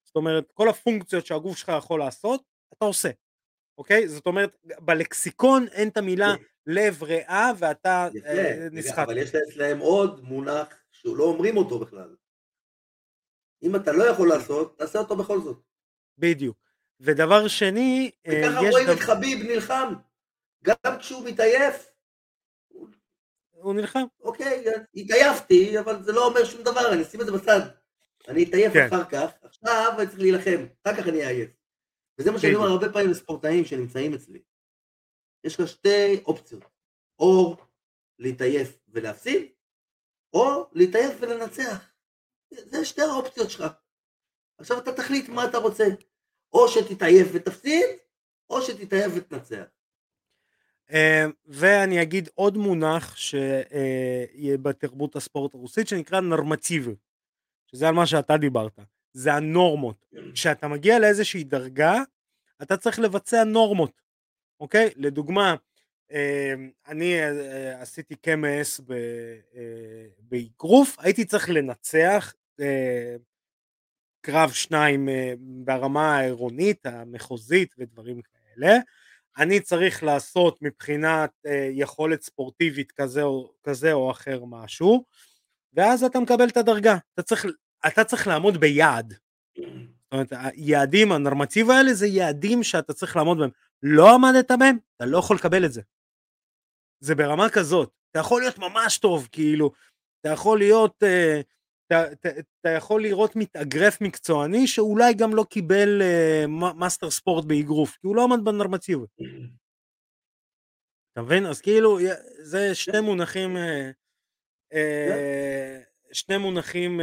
[0.04, 2.42] זאת אומרת, כל הפונקציות שהגוף שלך יכול לעשות,
[2.76, 3.10] אתה עושה.
[3.78, 4.08] אוקיי?
[4.08, 6.34] זאת אומרת, בלקסיקון אין את המילה
[6.66, 8.98] לב ריאה ואתה אה, נסחט.
[8.98, 12.14] אבל יש אצלם עוד מונח שלא אומרים אותו בכלל.
[13.64, 15.62] אם אתה לא יכול לעשות, תעשה אותו בכל זאת.
[16.18, 16.56] בדיוק.
[17.00, 19.94] ודבר שני, אה, וככה רואים דבר- את חביב נלחם.
[20.64, 21.90] גם כשהוא מתעייף,
[23.50, 24.04] הוא נלחם.
[24.20, 27.60] אוקיי, התעייפתי, אבל זה לא אומר שום דבר, אני אשים את זה בצד.
[28.28, 28.86] אני אתעייף כן.
[28.86, 31.50] אחר כך, עכשיו אני צריך להילחם, אחר כך אני אעייף.
[32.18, 32.66] וזה מה שאני אומר.
[32.68, 34.42] הרבה פעמים לספורטאים שנמצאים אצלי.
[35.44, 36.64] יש לך שתי אופציות,
[37.18, 37.56] או
[38.18, 39.42] להתעייף ולהפסיד,
[40.32, 41.93] או להתעייף ולנצח.
[42.66, 43.64] זה שתי האופציות שלך.
[44.58, 45.84] עכשיו אתה תחליט מה אתה רוצה.
[46.54, 47.84] או שתתעייף ותפסיד,
[48.50, 49.64] או שתתעייף ותנצח.
[50.92, 56.94] אה, ואני אגיד עוד מונח שיהיה בתרבות הספורט הרוסית שנקרא נורמטיבי,
[57.66, 58.78] שזה על מה שאתה דיברת,
[59.12, 60.06] זה הנורמות.
[60.34, 62.02] כשאתה מגיע לאיזושהי דרגה,
[62.62, 64.02] אתה צריך לבצע נורמות,
[64.60, 64.90] אוקיי?
[64.96, 65.54] לדוגמה,
[66.12, 66.54] אה,
[66.88, 68.80] אני אה, עשיתי קמ"ס
[70.18, 72.34] באגרוף, הייתי צריך לנצח
[74.24, 78.78] קרב שניים אה, ברמה העירונית, המחוזית ודברים כאלה.
[79.38, 85.04] אני צריך לעשות מבחינת אה, יכולת ספורטיבית כזה או, כזה או אחר משהו,
[85.72, 86.96] ואז אתה מקבל את הדרגה.
[87.14, 87.46] אתה צריך,
[87.86, 89.14] אתה צריך לעמוד ביעד.
[89.56, 93.50] זאת אומרת, היעדים הנורמטיביים האלה זה יעדים שאתה צריך לעמוד בהם.
[93.82, 95.82] לא עמדת בהם, אתה לא יכול לקבל את זה.
[97.00, 97.90] זה ברמה כזאת.
[98.10, 99.72] אתה יכול להיות ממש טוב, כאילו,
[100.20, 101.40] אתה יכול להיות, אה,
[102.02, 108.16] אתה, יכול לראות מתאגרף מקצועני שאולי גם לא קיבל אה, master sport באגרוף, כי הוא
[108.16, 109.04] לא עמד בנורמטיבי.
[111.12, 111.46] אתה מבין?
[111.46, 111.98] אז כאילו,
[112.42, 113.90] זה שני מונחים, אה,
[114.72, 115.80] אה,
[116.12, 117.00] שני מונחים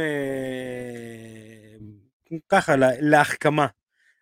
[2.48, 3.66] ככה, לה- להחכמה.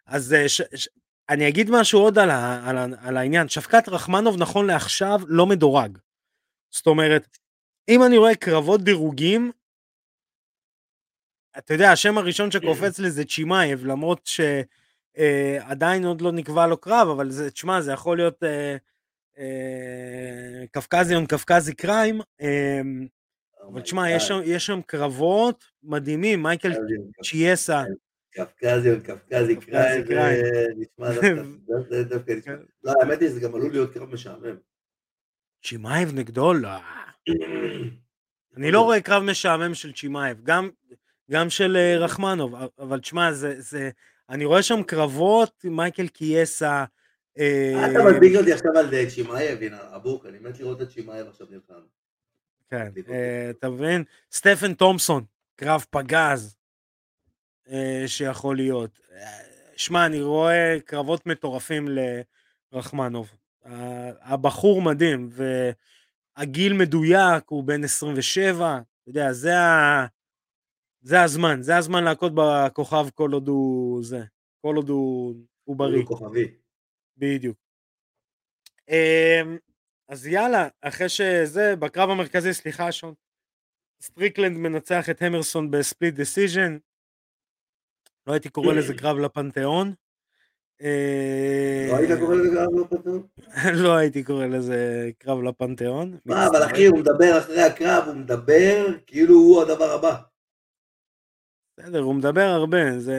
[0.06, 0.88] אז ש, ש,
[1.28, 3.48] אני אגיד משהו עוד על, ה, על, ה, על העניין.
[3.48, 5.98] שפקת רחמנוב נכון לעכשיו לא מדורג.
[6.70, 7.38] זאת אומרת,
[7.88, 9.52] אם אני רואה קרבות דירוגים,
[11.58, 14.30] אתה יודע, השם הראשון שקופץ לי זה צ'ימאייב, למרות
[15.16, 18.76] שעדיין עוד לא נקבע לו קרב, אבל זה, תשמע, זה יכול להיות אה,
[19.38, 22.80] אה, קפקזי on קפקזי crime, אה,
[23.72, 26.72] אבל תשמע, יש יש שם קרבות מדהימים, מייקל
[27.24, 27.84] צ'ייסה,
[28.30, 30.44] קפקזי on, קפקזי קפקזי crime,
[30.76, 31.10] נשמע
[32.10, 32.54] דווקא, נשמע.
[32.84, 34.56] לא, האמת היא, זה גם עלול להיות קרב משעמם.
[35.64, 36.52] צ'ימאייב נגדו?
[36.54, 36.68] לא.
[38.56, 40.70] אני לא רואה קרב משעמם של צ'ימאייב, גם,
[41.30, 43.90] גם של אה, רחמנוב, אבל תשמע, זה, זה,
[44.28, 46.84] אני רואה שם קרבות, מייקל קיאסה.
[47.38, 51.26] אה, אתה מדביק אותי עכשיו על אה, צ'ימאייב, הנה, אבוק, אני מת לראות את צ'ימאייב
[51.28, 51.80] עכשיו נלחם.
[52.70, 52.88] כן,
[53.50, 54.04] אתה מבין?
[54.32, 55.24] סטפן תומפסון,
[55.56, 56.56] קרב פגז
[58.06, 59.00] שיכול להיות.
[59.76, 61.88] שמע, אני רואה קרבות מטורפים
[62.72, 63.30] לרחמנוב.
[64.20, 65.30] הבחור מדהים,
[66.36, 70.06] והגיל מדויק, הוא בן 27, אתה יודע, זה ה...
[71.02, 74.20] זה הזמן, זה הזמן להכות בכוכב כל עוד הוא זה,
[74.60, 75.34] כל עוד הוא,
[75.64, 76.04] הוא בריא.
[76.04, 76.54] כוכבי.
[77.16, 77.56] בדיוק.
[78.88, 79.56] אמ,
[80.08, 83.14] אז יאללה, אחרי שזה, בקרב המרכזי, סליחה שון,
[84.02, 86.78] סטריקלנד מנצח את הרמנסון ב split decision,
[88.26, 89.94] לא הייתי קורא לזה קרב לפנתיאון.
[91.90, 93.26] לא היית קורא לזה קרב לפנתיאון?
[93.84, 96.18] לא הייתי קורא לזה קרב לפנתיאון.
[96.24, 100.29] מה, אבל אחי, הוא מדבר אחרי הקרב, הוא מדבר כאילו הוא הדבר הבא.
[101.82, 103.16] בסדר, הוא מדבר הרבה, זה,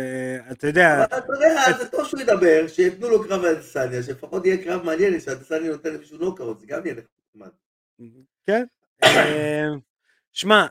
[0.51, 0.95] אתה יודע...
[0.95, 4.84] אבל אתה יודע, זה טוב שהוא ידבר, שיתנו לו קרב על אדסניה, שלפחות יהיה קרב
[4.84, 6.95] מעניין, שאדסניה נותן למישהו נוקאוט, זה גם יהיה
[7.36, 7.49] נחמד.
[8.45, 8.66] כן.
[9.03, 9.68] אה,
[10.32, 10.66] שמע,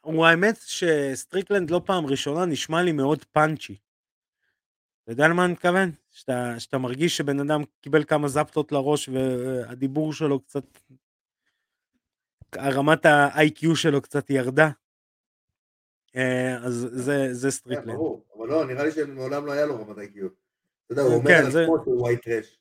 [0.00, 3.76] הוא האמת שסטריקלנד לא פעם ראשונה נשמע לי מאוד punchy.
[5.02, 5.90] אתה יודע למה אני מתכוון?
[6.10, 10.64] שאתה, שאתה מרגיש שבן אדם קיבל כמה זפטות לראש והדיבור שלו קצת...
[12.56, 14.70] רמת ה-IQ שלו קצת ירדה.
[16.16, 17.86] אה, אז זה, זה סטריקלנד.
[17.86, 20.18] כן, ברור, אבל לא, נראה לי שמעולם לא היה לו רמת IQ.
[20.86, 22.58] אתה יודע, הוא אומר כן, על עצמו שהוא white trash.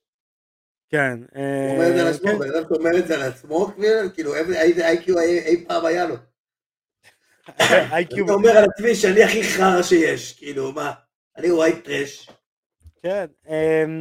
[0.89, 1.19] כן.
[1.35, 2.39] הוא אומר את זה על עצמו, כן.
[2.39, 3.71] בן אדם שאומר את זה על עצמו,
[4.13, 6.15] כאילו, איזה IQ אי פעם היה לו.
[7.45, 10.91] אתה אומר על עצמי שאני הכי חרא שיש, כאילו, מה,
[11.37, 12.29] אני white trash.
[13.03, 13.99] כן, אמ,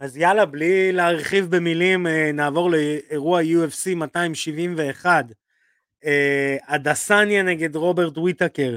[0.00, 5.24] אז יאללה, בלי להרחיב במילים, אה, נעבור לאירוע UFC 271.
[6.68, 8.76] אדסניה נגד רוברט וויטקר.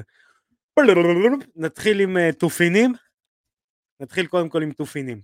[1.56, 2.94] נתחיל עם אה, תופינים.
[4.00, 5.22] נתחיל קודם כל עם תופינים.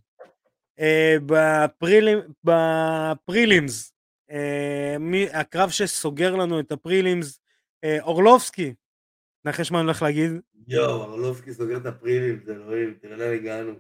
[0.80, 1.16] אה,
[2.44, 3.94] ב prelims,
[5.34, 7.40] הקרב שסוגר לנו את ה prelims,
[8.02, 8.74] אורלובסקי,
[9.46, 10.32] נחש מה אני הולך להגיד?
[10.68, 13.74] יואו, אורלובסקי סוגר את ה prelims, אלוהים, תראה לאן הגענו.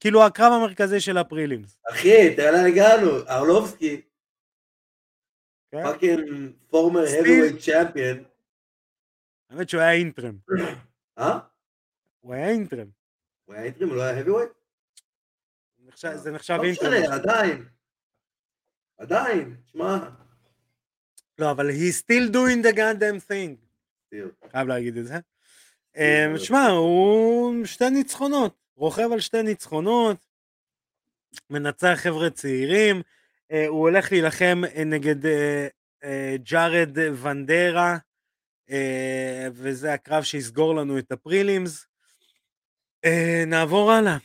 [0.00, 1.78] כאילו הקרב המרכזי של ה prelims.
[1.90, 4.00] אחי, תראה לאן הגענו, אורלובסקי,
[5.70, 8.24] fucking former heavyweight champion.
[9.50, 10.36] האמת שהוא היה interim.
[11.18, 11.38] אה?
[12.20, 12.86] הוא היה interim.
[13.44, 13.88] הוא היה interim?
[13.88, 14.56] הוא לא היה heavyweight?
[16.14, 16.92] זה נחשב אינטרם.
[16.92, 17.64] לא משנה, עדיין.
[18.98, 19.98] עדיין, שמע.
[21.38, 23.66] לא, אבל he still doing the goddamn thing.
[24.50, 25.18] חייב להגיד את זה.
[25.96, 30.16] אמ, שמע, הוא שתי ניצחונות, רוכב על שתי ניצחונות,
[31.50, 33.02] מנצח חבר'ה צעירים,
[33.50, 37.96] הוא הולך להילחם אה, נגד אה, ג'ארד ונדרה,
[39.52, 41.86] וזה הקרב שיסגור לנו את הפרילימס.
[43.46, 44.16] נעבור הלאה.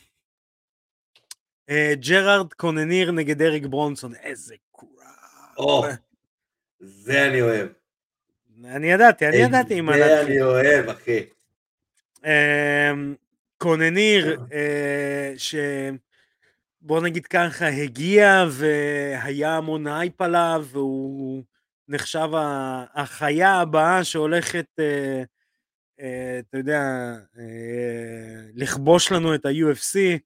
[1.92, 5.84] ג'ארד קנוניר נגד דרק ברונסון, איזה קרב.
[6.80, 7.68] זה אני אוהב.
[8.64, 11.26] אני ידעתי, אני ידעתי עם זה אני אוהב, אחי.
[13.58, 14.40] קנוניר,
[15.36, 15.54] ש...
[16.84, 21.42] בוא נגיד ככה, הגיע והיה המון הייפ עליו, והוא
[21.88, 22.28] נחשב
[22.94, 25.22] החיה הבאה שהולכת, אה,
[26.00, 26.80] אה, אתה יודע,
[27.38, 30.18] אה, לכבוש לנו את ה-UFC,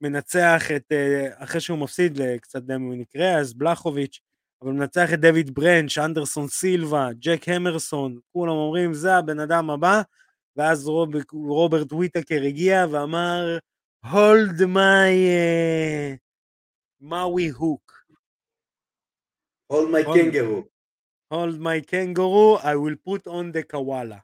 [0.00, 0.92] מנצח את,
[1.34, 4.20] אחרי שהוא מפסיד לקצת במקרה, אז בלחוביץ',
[4.62, 10.02] אבל מנצח את דויד ברנץ', אנדרסון סילבה, ג'ק המרסון, כולם אומרים, זה הבן אדם הבא,
[10.56, 13.58] ואז רוב, רוברט וויטקר הגיע ואמר,
[14.03, 16.17] hold my uh,
[17.01, 17.85] Maui hook.
[19.69, 20.63] hold my hold, kangaroo.
[21.31, 24.21] hold my kangaroo, I will put on the koala.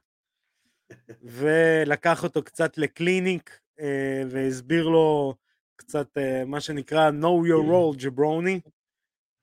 [1.21, 5.35] ולקח אותו קצת לקליניק אה, והסביר לו
[5.75, 8.61] קצת אה, מה שנקרא know your role ג'ברוני.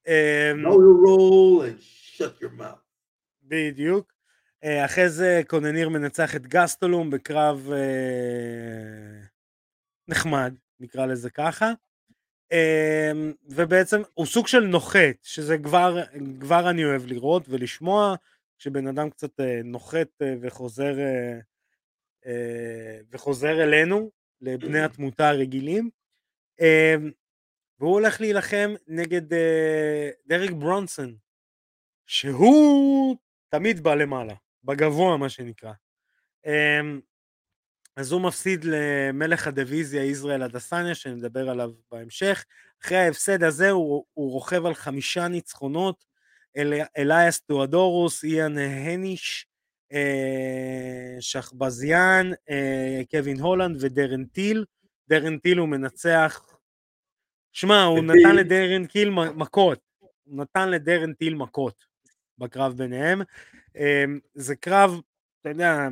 [0.08, 1.82] אה, know your role and
[2.16, 2.80] shut your mouth.
[3.42, 4.12] בדיוק.
[4.64, 9.26] אה, אחרי זה קונניר מנצח את גסטולום בקרב אה,
[10.07, 11.71] נחמד, נקרא לזה ככה.
[12.51, 16.03] אמ, ובעצם הוא סוג של נוחת, שזה כבר,
[16.39, 18.15] כבר אני אוהב לראות ולשמוע,
[18.57, 20.95] שבן אדם קצת אה, נוחת אה, וחוזר,
[22.25, 25.89] אה, וחוזר אלינו, לבני התמותה הרגילים.
[26.59, 27.11] אמ,
[27.79, 29.21] והוא הולך להילחם נגד
[30.27, 31.15] דריק ברונסון,
[32.05, 33.15] שהוא
[33.49, 34.33] תמיד בא למעלה,
[34.63, 35.73] בגבוה מה שנקרא.
[37.95, 42.45] אז הוא מפסיד למלך הדיוויזיה ישראל אדסניה, שנדבר עליו בהמשך.
[42.83, 46.05] אחרי ההפסד הזה הוא, הוא רוכב על חמישה ניצחונות,
[46.57, 49.47] אל, אליאס תאודורו, איאן הייניש,
[49.93, 54.65] אה, שחבזיאן, אה, קווין הולנד ודרן טיל.
[55.09, 56.57] דרן טיל הוא מנצח,
[57.51, 58.03] שמע, הוא.
[58.03, 61.85] נתן לדרן טיל מכות, הוא נתן לדרן טיל מכות
[62.37, 63.21] בקרב ביניהם.
[63.77, 65.01] אה, זה קרב,
[65.41, 65.87] אתה יודע,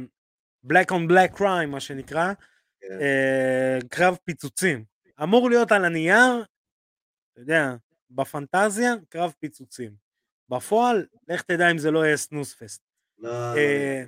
[0.68, 2.34] black on black crime, מה שנקרא,
[2.82, 2.88] כן.
[3.01, 4.84] אה, קרב פיצוצים.
[5.24, 6.45] אמור להיות על הנייר,
[7.34, 7.76] אתה יודע,
[8.09, 9.95] בפנטזיה, קרב פיצוצים.
[10.49, 12.82] בפועל, לך תדע אם זה לא יהיה סנוספסט.
[13.18, 14.03] לא, לא, אה,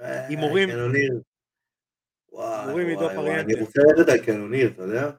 [0.00, 1.22] אה, הימורים- קנוניר.
[2.32, 3.52] וואי, הימורים וואי, עידו וואי, פריאנטה.
[3.52, 5.10] אני רוצה ללכת על קנוניר, אתה יודע?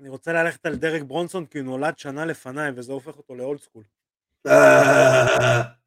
[0.00, 3.60] אני רוצה ללכת על דרק ברונסון כי הוא נולד שנה לפניי וזה הופך אותו לאולד
[3.60, 3.84] סקול.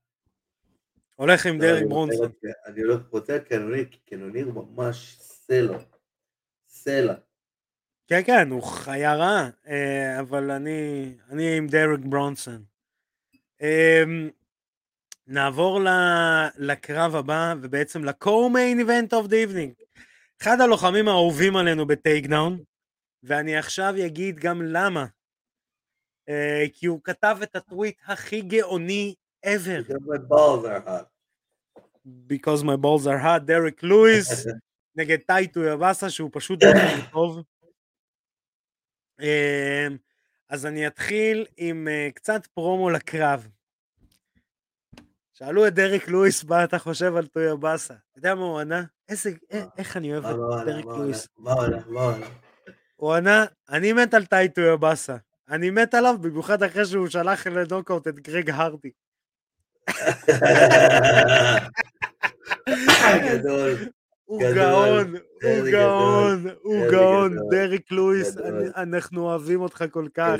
[1.17, 2.31] הולך עם לא, רוצה ברונסון.
[2.65, 5.77] אני לא רוצה את קנוניר, כי קנוניר הוא ממש סלע.
[6.67, 7.13] סלע.
[8.07, 12.63] כן, כן, הוא חיה רעה, אה, אבל אני, אני עם דרק ברונסון.
[13.61, 14.03] אה,
[15.27, 20.01] נעבור ל- לקרב הבא, ובעצם ל-co-main event of the evening.
[20.41, 22.63] אחד הלוחמים האהובים עלינו בטייק דאון,
[23.23, 25.05] ואני עכשיו אגיד גם למה.
[26.29, 29.83] אה, כי הוא כתב את הטוויט הכי גאוני ever.
[29.83, 31.07] Because my balls are hot.
[32.27, 34.47] Because my balls are hot, דרק לואיס
[34.97, 37.43] נגד טייטו יבאסה שהוא פשוט בחור טוב.
[39.21, 39.87] אה,
[40.49, 43.47] אז אני אתחיל עם אה, קצת פרומו לקרב.
[45.33, 47.93] שאלו את דרק לואיס מה אתה חושב על טויאבאסה.
[47.93, 48.83] אתה יודע מה הוא ענה?
[49.09, 51.27] איזה, אה, איך אני אוהב את דרק לואיס.
[51.37, 51.53] מה
[51.87, 52.17] מה?
[52.95, 55.17] הוא ענה, אני מת על טאי טואיבאסה.
[55.49, 58.91] אני מת עליו במיוחד אחרי שהוא שלח לנוקאוט את גרג הרדי.
[63.33, 63.75] גדול.
[64.27, 64.41] הוא.
[64.55, 67.37] גאון, הוא גאון, הוא גאון.
[67.51, 68.37] דרק לואיס,
[68.75, 70.35] אנחנו אוהבים אותך כל כך.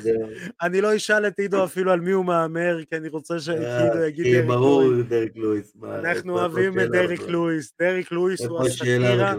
[0.61, 4.07] אני לא אשאל את עידו אפילו על מי הוא מהמר, כי אני רוצה שעידו אה,
[4.07, 5.05] יגיד כי דרק ברור לואיס.
[5.07, 5.73] דרק לואיס.
[5.83, 7.31] אנחנו אוהבים את דרק בכלל?
[7.31, 7.73] לואיס.
[7.81, 9.33] דרק לואיס הוא הסאטירה,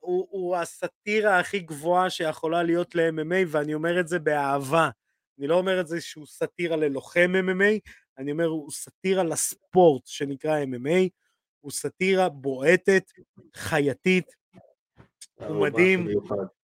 [0.00, 4.90] הוא הסאטירה הכי גבוהה שיכולה להיות ל-MMA, ואני אומר את זה באהבה.
[5.38, 10.64] אני לא אומר את זה שהוא סאטירה ללוחם MMA, אני אומר הוא סאטירה לספורט שנקרא
[10.64, 11.08] MMA,
[11.60, 13.12] הוא סאטירה בועטת,
[13.54, 14.32] חייתית,
[15.34, 16.08] הוא מדהים.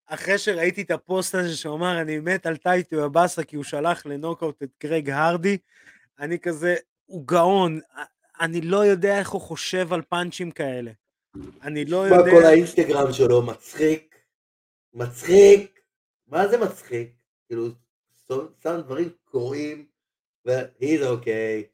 [0.07, 4.63] אחרי שראיתי את הפוסט הזה שאומר אני מת על טאי טואיבאסה כי הוא שלח לנוקאוט
[4.63, 5.59] את גרג הרדי,
[6.19, 6.77] אני כזה,
[7.07, 7.81] הוא גאון,
[8.41, 10.91] אני לא יודע איך הוא חושב על פאנצ'ים כאלה.
[11.63, 12.31] אני לא יודע...
[12.31, 14.17] כל האינסטגרם שלו מצחיק,
[14.95, 15.81] מצחיק,
[16.27, 17.13] מה זה מצחיק?
[17.47, 17.69] כאילו,
[18.29, 19.09] שם- שם דברים
[20.45, 21.69] קורים, ו-he's okay,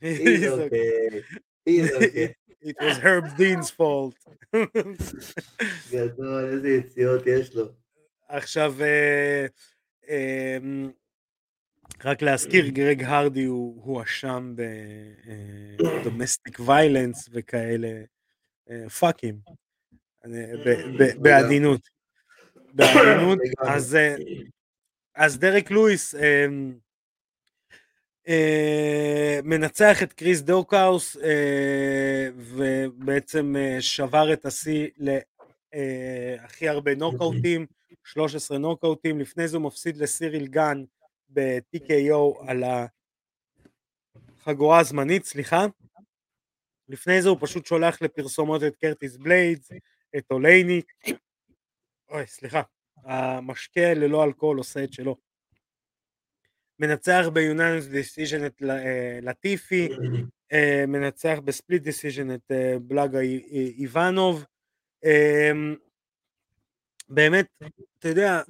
[0.00, 1.22] he's okay,
[1.66, 4.14] he's okay, It was Herb Dean's fault.
[5.92, 7.68] גדול, איזה יציאות יש לו.
[8.28, 9.46] עכשיו, אה,
[10.08, 10.58] אה,
[12.04, 14.54] רק להזכיר, גרג הרדי הוא הוא הואשם
[15.78, 18.02] ב domestic violence וכאלה,
[18.98, 19.38] פאקים,
[21.22, 21.80] בעדינות.
[22.74, 23.74] בעדינות, לגמרי.
[23.74, 24.16] אז, אה,
[25.14, 26.14] אז דרק לואיס
[28.28, 28.70] אה,
[29.40, 37.66] אה, מנצח את קריס דוקאוס אה, ובעצם אה, שבר את השיא להכי הרבה נוקאוטים,
[38.04, 40.84] 13 נוקאוטים, לפני זה הוא מפסיד לסיריל גן
[41.28, 42.64] ב-TKO על
[44.40, 45.66] החגורה הזמנית, סליחה.
[46.88, 49.72] לפני זה הוא פשוט שולח לפרסומות את קרטיס בליידס,
[50.16, 50.92] את אולייניק,
[52.10, 52.62] אוי סליחה,
[53.04, 55.29] המשקה ללא אלכוהול עושה את שלו.
[56.84, 59.88] מנצח ב unanimous decision את אה, לטיפי,
[60.52, 64.44] אה, מנצח ב split decision את אה, בלאגוי אי- אי- איוונוב.
[65.04, 65.50] אה,
[67.08, 67.46] באמת,
[67.98, 68.40] אתה יודע,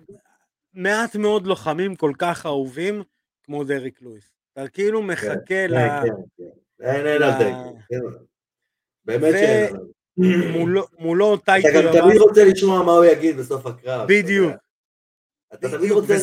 [0.74, 3.02] מעט מאוד לוחמים כל כך אהובים
[3.44, 4.24] כמו דריק לואיס.
[4.52, 5.74] אתה כאילו מחכה כן, ל...
[5.76, 6.84] כן, כן.
[6.84, 7.32] אין, עליו.
[9.04, 9.84] באמת שאין עליו.
[10.58, 14.08] מולו- מולו אתה גם תמיד רוצה לשמוע מה הוא יגיד בסוף הקרב.
[14.08, 14.52] בדיוק.
[15.54, 16.14] אתה תמיד רוצה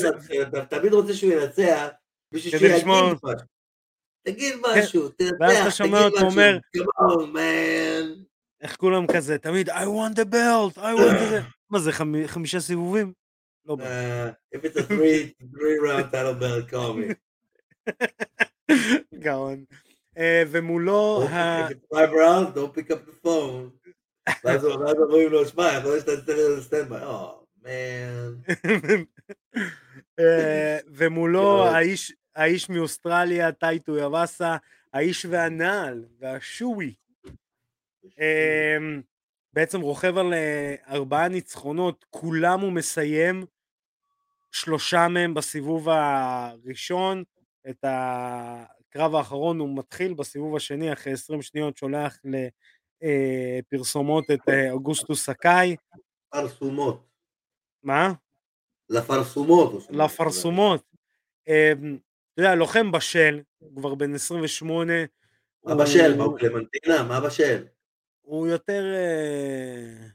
[0.41, 1.87] אתה תמיד רוצה שהוא ינצח,
[2.33, 3.29] בשביל כדי שהוא יגיד לשמוע- משהו.
[4.23, 6.19] תגיד משהו, תנצח, ואז אתה שומע אותו.
[6.21, 6.59] אומר-.
[8.61, 11.41] איך כולם כזה, תמיד I want the belt, I want the...
[11.69, 13.13] מה זה, חמ- חמישה סיבובים?
[13.65, 13.83] לא בא.
[14.53, 17.13] Uh, if it's a three, three round title belt, call me.
[19.23, 19.63] גאון.
[20.17, 23.89] אה, ומולו, ה- five rounds, don't pick up the phone.
[24.43, 27.01] ואז אומרים לו, שמע, יכול להיות שאתה תצא לזה standby.
[30.19, 31.65] אה, ומולו.
[31.65, 34.57] האיש, האיש מאוסטרליה, טאי טואיבאסה,
[34.93, 36.93] האיש והנעל, והשוי.
[38.19, 38.77] אה,
[39.53, 43.45] בעצם רוכב על אה, ארבעה ניצחונות, כולם הוא מסיים,
[44.51, 47.23] שלושה מהם בסיבוב הראשון,
[47.69, 47.85] את
[48.89, 52.19] בקרב האחרון הוא מתחיל בסיבוב השני, אחרי 20 שניות שולח
[53.01, 55.75] לפרסומות את אה, אוגוסטוס סקאי.
[56.29, 57.07] פרסומות.
[57.83, 58.13] מה?
[58.89, 59.71] לפרסומות.
[59.71, 59.81] הוא.
[59.89, 60.83] לפרסומות.
[61.47, 61.71] אה,
[62.33, 64.93] אתה יודע, לוחם בשל, הוא כבר בן 28.
[65.63, 66.17] מה הוא- בשל?
[66.17, 67.03] מה הוא קלמנטינה?
[67.03, 67.63] מה בשל?
[68.21, 68.83] הוא יותר...
[68.95, 70.07] אה,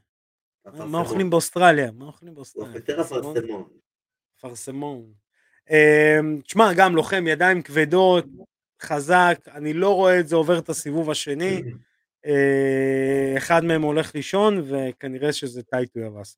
[0.85, 0.99] מה.
[0.99, 1.91] אוכלים באוסטרליה?
[1.91, 2.75] מה אוכלים הוא באוסטרליה?
[2.75, 3.63] יותר אפרסמון?
[4.39, 5.13] אפרסמון.
[5.69, 8.25] אמ, תשמע, גם לוחם ידיים כבדות,
[8.81, 11.61] חזק, אני לא רואה את זה עובר את הסיבוב השני.
[12.25, 16.37] אה, אחד מהם הולך לישון, וכנראה שזה טייטו יבס.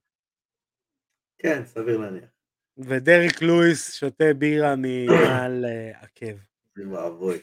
[1.45, 2.29] כן, סביר להניח.
[2.77, 6.35] ודריק לואיס שותה בירה מעל אה, עקב.
[6.77, 7.39] אוי ואבוי.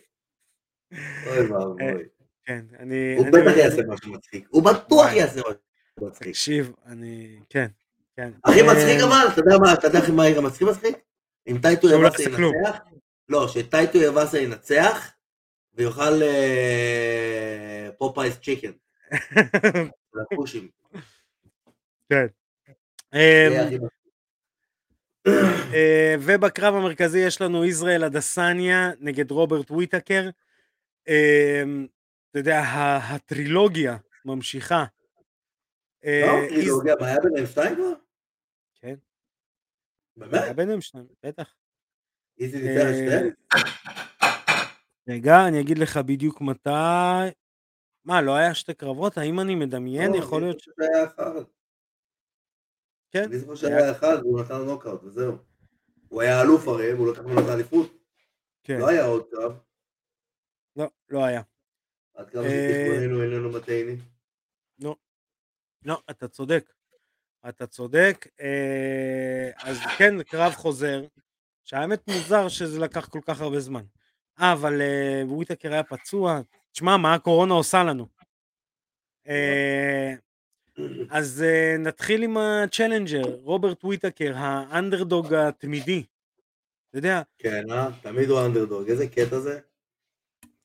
[1.26, 2.05] אוי ואבוי.
[2.44, 3.14] כן, אני...
[3.16, 4.46] הוא בטח יעשה משהו מצחיק.
[4.50, 5.16] הוא בטוח וואי.
[5.16, 6.28] יעשה משהו מצחיק.
[6.28, 7.38] תקשיב, אני...
[7.48, 7.66] כן,
[8.16, 8.30] כן.
[8.44, 10.96] הכי אה, מצחיק אבל, אתה יודע מה, אתה יודע מה העיר המצחיק מצחיק?
[11.46, 12.22] אם טייטו לא יבאסה.
[12.22, 12.78] ינצח,
[13.28, 15.12] לא, שטייטו יבאסה ינצח,
[15.74, 18.72] ויאכל אה, פופאיס צ'יקן.
[22.11, 22.26] כן.
[26.21, 30.31] ובקרב המרכזי יש לנו ישראל אדסניה נגד רוברט וויטקר.
[31.09, 31.63] אה,
[32.31, 32.61] אתה יודע,
[33.11, 34.85] הטרילוגיה ממשיכה.
[36.05, 37.93] אה, לא, טרילוגיה, מה היה ביניהם שתיים כבר?
[38.81, 38.95] כן.
[40.17, 40.35] באמת?
[40.35, 41.55] היה ביניהם שניים, בטח.
[42.39, 43.31] איזי ניצח את שתיהם?
[45.09, 46.71] רגע, אני אגיד לך בדיוק מתי.
[48.05, 49.19] מה, לא היה שתי קרבות?
[49.19, 50.13] האם אני מדמיין?
[50.13, 50.69] לא, יכול להיות ש...
[53.13, 53.25] כן.
[53.25, 55.37] אני זוכר שהיה אחד והוא נתן לו נוקאוט וזהו.
[56.09, 57.93] הוא היה אלוף הרי, והוא לקח ממנו את האליפות.
[58.63, 58.79] כן.
[58.81, 59.59] לא היה עוד קרב.
[60.77, 61.43] לא, לא היה.
[62.15, 63.97] עד כמה אה, שתכוננו איננו מטעיני.
[65.85, 66.73] לא, אתה צודק.
[67.49, 68.27] אתה צודק.
[68.41, 71.05] אה, אז כן, קרב חוזר,
[71.65, 73.85] שהאמת מוזר שזה לקח כל כך הרבה זמן.
[74.41, 76.41] אה, אבל אה, וויטקר היה פצוע.
[76.71, 78.07] תשמע, מה הקורונה עושה לנו?
[80.79, 86.05] אה, אז אה, נתחיל עם הצ'לנג'ר, רוברט וויטקר, האנדרדוג התמידי.
[86.91, 87.89] אתה יודע, כן, אה?
[88.03, 88.89] תמיד הוא אנדרדוג.
[88.91, 89.61] איזה קטע זה?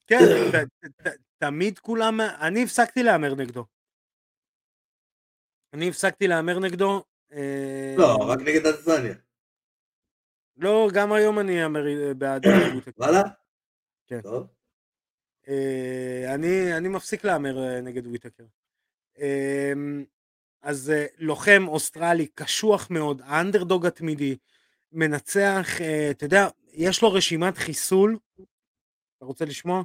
[0.08, 0.20] כן,
[0.51, 3.66] ת- ת- תמיד כולם, אני הפסקתי להמר נגדו.
[5.74, 7.03] אני הפסקתי להמר נגדו.
[7.32, 9.14] אה, לא, רק נגד אדסניה.
[10.58, 12.41] לא, גם היום אני אאמר אה, בעד
[12.74, 12.91] וויטקר.
[13.03, 13.22] וואלה?
[14.08, 14.22] כן.
[14.22, 14.47] טוב.
[15.47, 18.43] אה, אני, אני מפסיק להמר אה, נגד וויטקר.
[19.20, 19.74] אה,
[20.61, 24.38] אז אה, לוחם אוסטרלי קשוח מאוד, האנדרדוג התמידי,
[24.91, 28.18] מנצח, אה, אתה יודע, יש לו רשימת חיסול.
[29.18, 29.84] אתה רוצה לשמוע?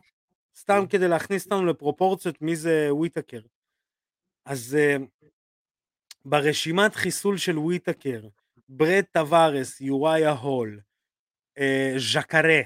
[0.57, 3.41] סתם כדי להכניס אותנו לפרופורציות מי זה וויטקר.
[4.45, 4.97] אז אה,
[6.25, 8.29] ברשימת חיסול של וויטקר,
[8.69, 10.81] בראד טבארס, יוריה הול,
[11.97, 12.61] ז'קרה,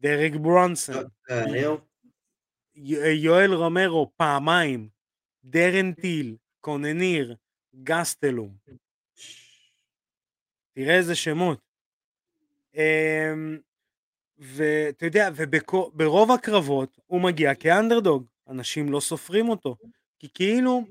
[0.00, 1.44] דרק ברונסון, כן,
[3.14, 4.88] יואל רומרו פעמיים,
[5.44, 7.36] דרן טיל, קנוניר,
[7.82, 8.56] גסטלום.
[10.72, 11.60] תראה איזה שמות.
[12.74, 13.58] אמ,
[14.38, 19.76] ואתה יודע, וברוב הקרבות הוא מגיע כאנדרדוג, אנשים לא סופרים אותו,
[20.18, 20.84] כי כאילו,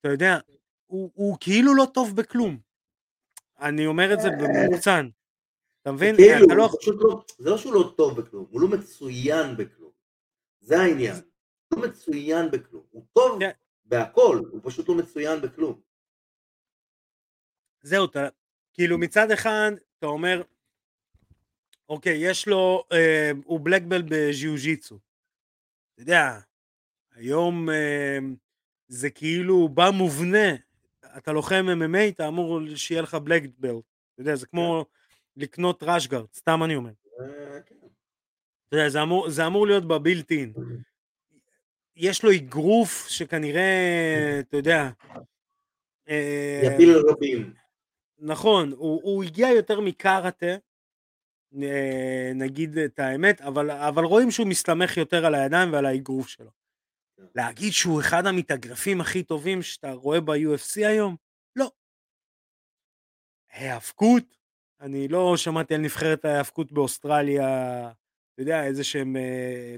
[0.00, 0.38] אתה יודע,
[0.86, 2.58] הוא, הוא כאילו לא טוב בכלום.
[3.60, 5.08] אני אומר את זה במוקצן.
[5.82, 6.16] אתה מבין?
[6.16, 6.68] כאילו, אתה לא...
[6.80, 9.90] פשוט לא, זה לא שהוא לא טוב בכלום, הוא לא מצוין בכלום.
[10.60, 11.16] זה העניין.
[11.72, 12.82] לא מצוין בכלום.
[12.90, 13.50] הוא טוב כן.
[13.84, 15.80] בהכל, הוא פשוט לא מצוין בכלום.
[17.82, 18.28] זהו, אתה,
[18.72, 20.42] כאילו מצד אחד אתה אומר,
[21.88, 24.98] אוקיי, יש לו, אה, הוא בלקבל בז'יו-ג'יצו.
[25.94, 26.40] אתה יודע,
[27.14, 28.18] היום אה,
[28.88, 30.48] זה כאילו בא מובנה,
[31.16, 33.68] אתה לוחם MMA, אתה אמור שיהיה לך בלקבל.
[34.14, 34.84] אתה יודע, זה כמו
[35.36, 36.92] לקנות ראשגרד, סתם אני אומר.
[37.20, 37.74] אה, כן.
[38.68, 40.52] אתה יודע, זה אמור, זה אמור להיות בבילט אין.
[42.00, 44.90] יש לו אגרוף שכנראה, אתה יודע,
[46.08, 47.54] אה, יפיל רבים.
[48.18, 50.56] נכון, הוא, הוא הגיע יותר מקארטה,
[51.62, 56.50] אה, נגיד את האמת, אבל, אבל רואים שהוא מסתמך יותר על הידיים ועל האגרוף שלו.
[57.16, 57.22] כן.
[57.34, 61.16] להגיד שהוא אחד המתאגרפים הכי טובים שאתה רואה ב-UFC היום?
[61.56, 61.70] לא.
[63.52, 64.24] היאבקות?
[64.80, 67.46] אני לא שמעתי על נבחרת ההיאבקות באוסטרליה,
[68.34, 69.76] אתה יודע, איזה שהם אה,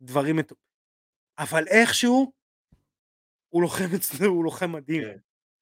[0.00, 0.38] דברים...
[1.38, 2.32] אבל איכשהו,
[3.48, 5.02] הוא לוחם אצלו, הוא לוחם מדהים.
[5.02, 5.16] כן.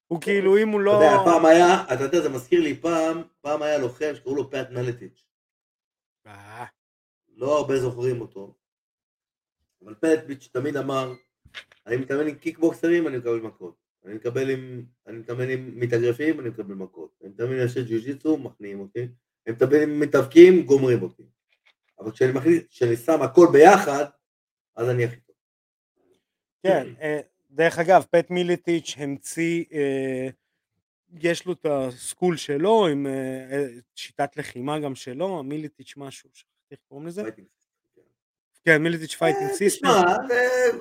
[0.07, 0.91] הוא כאילו, אם הוא אתה לא...
[0.91, 4.71] יודע, פעם היה, אתה יודע, זה מזכיר לי פעם, פעם היה לוחם שקראו לו פאט
[4.71, 5.25] מלטיץ'.
[6.27, 6.65] אה,
[7.29, 8.55] לא הרבה זוכרים אותו.
[9.85, 11.13] אבל פלטביץ' תמיד אמר,
[11.87, 13.75] אני מתאמן עם קיקבוקסרים, אני מקבל מכות.
[14.05, 17.19] אני מקבל עם, אני מתאמן עם מתאגרפים, אני מקבל מכות.
[17.23, 19.09] אני מתאמן עם אנשי ג'ו-ג'יצו, מכניעים אותי.
[19.47, 21.23] אני מתאמן עם מתאבקים, גומרים אותי.
[21.99, 24.05] אבל כשאני מחליט, כשאני שם הכל ביחד,
[24.77, 25.30] אז אני הכי.
[26.63, 30.29] כן, אה, דרך אגב, פט מיליטיץ' המציא, אה,
[31.21, 36.71] יש לו את ה school שלו, עם אה, שיטת לחימה גם שלו, מיליטיץ' משהו, שכחתי
[36.71, 37.23] איך קוראים לזה?
[38.65, 39.89] כן, מיליטיץ' fighting system.
[39.89, 40.17] תשמע,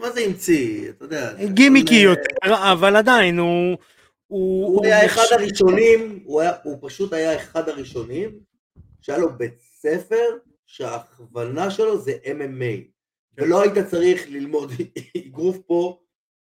[0.02, 0.90] מה זה המציא?
[0.90, 1.34] אתה יודע.
[1.46, 3.78] גימיקי יותר, אבל עדיין הוא...
[4.28, 8.40] הוא היה אחד הראשונים, הוא פשוט היה אחד הראשונים
[9.02, 12.99] שהיה לו בית ספר שההכוונה שלו זה MMA.
[13.36, 13.44] כן.
[13.44, 14.72] ולא היית צריך ללמוד
[15.28, 16.00] אגרוף פה,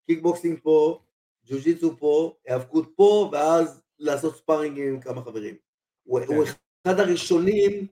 [0.07, 1.01] קיקבוקסינג פה,
[1.47, 5.55] ג'ו-ג'יצו פה, היאבקות פה, ואז לעשות sparring עם כמה חברים.
[6.03, 6.27] הוא, כן.
[6.27, 6.45] הוא
[6.83, 7.87] אחד הראשונים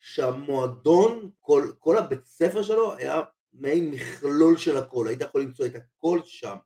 [0.00, 3.20] שהמועדון, כל, כל הבית ספר שלו היה
[3.52, 6.56] מעין מכלול של הכל, היית יכול למצוא את הכל שם.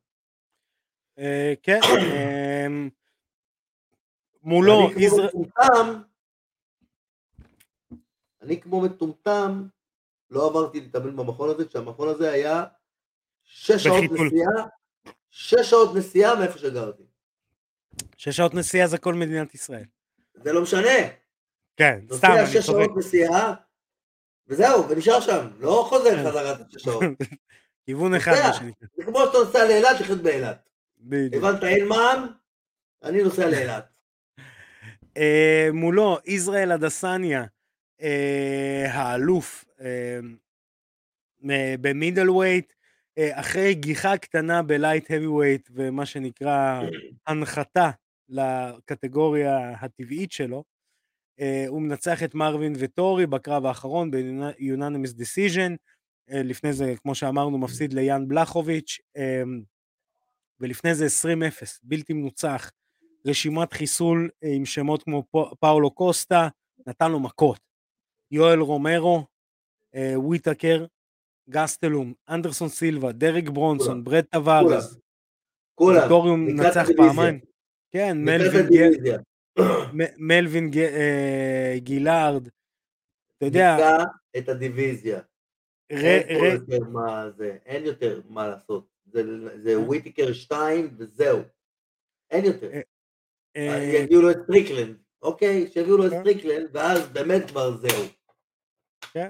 [1.18, 1.80] אה, כן,
[2.66, 2.88] אמ,
[4.42, 4.90] מולו,
[8.42, 9.66] אני כמו מטומטם,
[10.30, 12.64] לא עברתי להתאמן במכון הזה, כשהמכון הזה היה
[13.44, 14.04] שש שעות.
[14.04, 14.66] נסיעה,
[15.30, 17.02] שש שעות נסיעה מאיפה שגרתי.
[18.16, 19.84] שש שעות נסיעה זה כל מדינת ישראל.
[20.34, 20.88] זה לא משנה,
[21.76, 22.84] כן, סתם, נוסע אני שש צוחק.
[22.84, 23.54] שעות נסיעה,
[24.48, 26.28] וזהו, ונשאר שם, לא חוזר כן.
[26.28, 27.02] חזרה את השש שעות.
[27.86, 28.48] כיוון אחד, נוסע.
[28.48, 28.88] מה שנקרא.
[28.96, 30.68] זה כמו שאתה נוסע לאילת, תחיות באילת.
[31.32, 32.26] הבנת, אין מע"מ,
[33.02, 33.84] אני נוסע לאילת.
[35.16, 37.44] אה, מולו, ישראל אדסניה,
[38.02, 39.65] אה, האלוף
[41.80, 42.72] ב middleweight,
[43.18, 46.82] אה, אחרי גיחה קטנה ב light heavyweight ומה שנקרא
[47.26, 47.90] הנחתה
[48.28, 50.64] לקטגוריה הטבעית שלו,
[51.40, 55.76] אה, הוא מנצח את מרווין וטורי בקרב האחרון ב-Unanimous Decision,
[56.30, 59.42] אה, לפני זה, כמו שאמרנו, מפסיד ליאן בלחוביץ', אה,
[60.60, 62.70] ולפני זה 20-0, בלתי מנוצח,
[63.26, 65.24] רשימת חיסול עם שמות כמו
[65.60, 66.48] פאולו קוסטה,
[66.86, 67.60] נתן לו מכות.
[68.30, 69.24] יואל רומרו,
[70.16, 70.86] וויטקר,
[71.50, 74.04] גסטלום, אנדרסון סילבה, דרק ברונסון.
[74.04, 75.00] ברד טווארז,
[75.74, 76.08] כולם,
[76.60, 76.86] נצח.
[76.96, 77.40] פעמיים.
[77.90, 78.16] כן,
[80.18, 82.48] מלווין ג- אה, גילארד,
[83.36, 84.04] אתה יודע, נקרא
[84.38, 85.20] את הדיוויזיה.
[85.92, 88.86] ר- אין ר- יותר מה זה, אין יותר מה לעשות.
[89.04, 89.22] זה,
[89.62, 89.78] זה אה?
[89.80, 91.38] וויטיקר 2 וזהו.
[92.30, 92.70] אין יותר.
[92.72, 92.80] אה,
[93.56, 95.66] אה, יביאו לו את סטריקלנד, אוקיי?
[95.72, 96.20] שיביאו לו את כן.
[96.20, 98.02] סטריקלנד, ואז באמת כבר זהו.
[99.16, 99.20] אמ,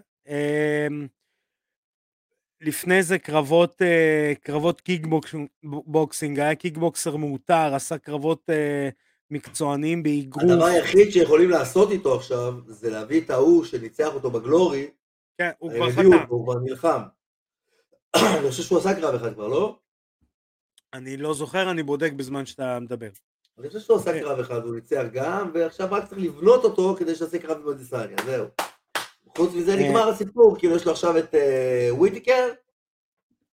[2.60, 8.88] לפני זה קרבות, אה, קרבות קיקבוקסינג, היה קיקבוקסר מעוטר, עשה קרבות אה,
[9.30, 10.42] מקצועניים באגרוף.
[10.42, 14.90] הדבר היחיד שיכולים לעשות איתו עכשיו, זה להביא את ההוא שניצח אותו בגלורי,
[15.38, 16.28] כן, הוא כבר חתם.
[16.28, 17.00] הוא כבר נלחם.
[18.16, 19.78] אני חושב שהוא עשה קרב אחד כבר, לא?
[20.92, 23.10] אני לא זוכר, אני בודק בזמן שאתה מדבר.
[23.58, 24.20] אני חושב שהוא עשה כן.
[24.20, 28.16] קרב אחד, הוא ניצח גם, ועכשיו רק צריך לבנות אותו כדי שיעשה קרב עם אדיסניה,
[28.24, 28.46] זהו.
[29.36, 29.88] חוץ מזה אה.
[29.88, 32.48] נגמר הסיפור, כאילו יש לו עכשיו את אה, וויטיקר,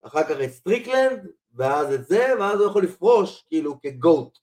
[0.02, 4.38] אחר כך את סטריקלנד, ואז את זה, ואז הוא יכול לפרוש, כאילו, כ GOAT.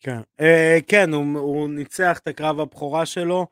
[0.00, 3.46] כן, אה, כן, הוא, הוא ניצח את הקרב הבכורה שלו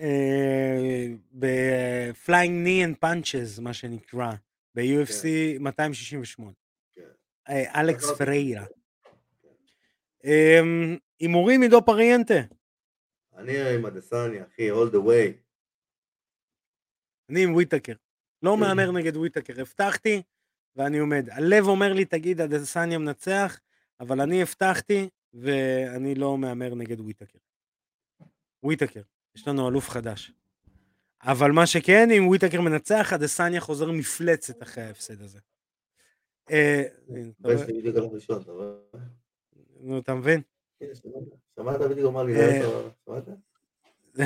[0.00, 4.30] אה, ב-Flying Knee and Punches, מה שנקרא,
[4.74, 5.24] ב-UFC
[5.60, 6.50] 268.
[6.94, 7.02] כן.
[7.48, 8.18] אה, אלכס עזרתי.
[8.18, 8.64] פריירה.
[11.20, 12.40] הימורים עידו פריאנטה.
[13.36, 15.45] אני עם אדיסניה, אחי, all the way.
[17.30, 17.92] אני עם וויטקר.
[18.42, 19.60] לא מהמר נגד וויטקר.
[19.60, 20.22] הבטחתי,
[20.76, 21.28] ואני עומד.
[21.30, 23.60] הלב אומר לי, תגיד, אדסניה מנצח,
[24.00, 27.38] אבל אני הבטחתי, ואני לא מהמר נגד וויטקר.
[28.62, 29.00] וויטקר,
[29.36, 30.32] יש לנו אלוף חדש.
[31.22, 35.38] אבל מה שכן, אם וויטקר מנצח, אדסניה חוזר מפלצת אחרי ההפסד הזה.
[36.50, 36.82] אה?
[39.80, 40.40] נו, אתה מבין?
[40.80, 40.94] הנה,
[41.56, 41.80] שמעת?
[41.80, 42.62] בדיוק אמר לי, אה.
[42.62, 43.28] "לא, שמעת?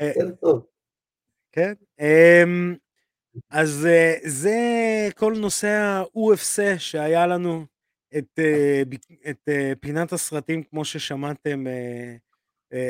[0.00, 0.66] אה, כן, טוב.
[1.52, 1.72] כן.
[2.00, 2.74] אמ,
[3.50, 4.58] אז אה, זה
[5.16, 7.66] כל נושא ה-UFC שהיה לנו,
[8.18, 8.82] את, אה,
[9.30, 11.64] את אה, פינת הסרטים, כמו ששמעתם,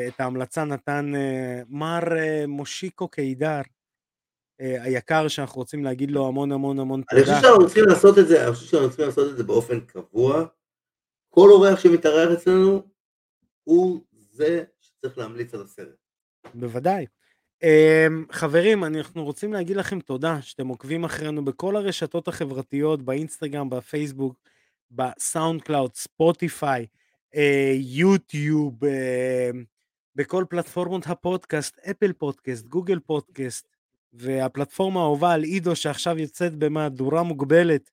[0.07, 1.11] את ההמלצה נתן
[1.69, 1.99] מר
[2.47, 3.61] מושיקו קידר,
[4.59, 7.47] היקר, שאנחנו רוצים להגיד לו המון המון המון אני חושב תודה.
[7.47, 10.45] שאנחנו צריכים לעשות את זה, אני חושב שאנחנו צריכים לעשות את זה באופן קבוע.
[11.29, 12.87] כל אורח שמתארח אצלנו,
[13.63, 14.01] הוא
[14.31, 15.95] זה שצריך להמליץ על הסרט.
[16.53, 17.05] בוודאי.
[17.63, 24.35] אמ, חברים, אנחנו רוצים להגיד לכם תודה שאתם עוקבים אחרינו בכל הרשתות החברתיות, באינסטגרם, בפייסבוק,
[24.91, 26.85] בסאונד קלאוד, ספוטיפיי,
[27.35, 29.49] אה, יוטיוב, אה,
[30.15, 33.67] בכל פלטפורמות הפודקאסט, אפל פודקאסט, גוגל פודקאסט,
[34.13, 37.89] והפלטפורמה האהובה על עידו שעכשיו יוצאת במהדורה מוגבלת,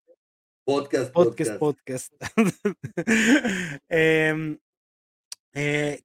[0.64, 2.14] פודקאסט, פודקאסט פודקאסט.
[2.32, 4.32] אמ, אה,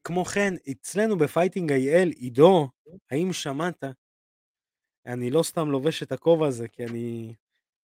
[0.04, 2.70] כמו כן, אצלנו ב Fighting IL, עידו,
[3.12, 3.84] האם שמעת
[5.06, 7.34] אני לא סתם לובש את הכובע הזה, כי אני...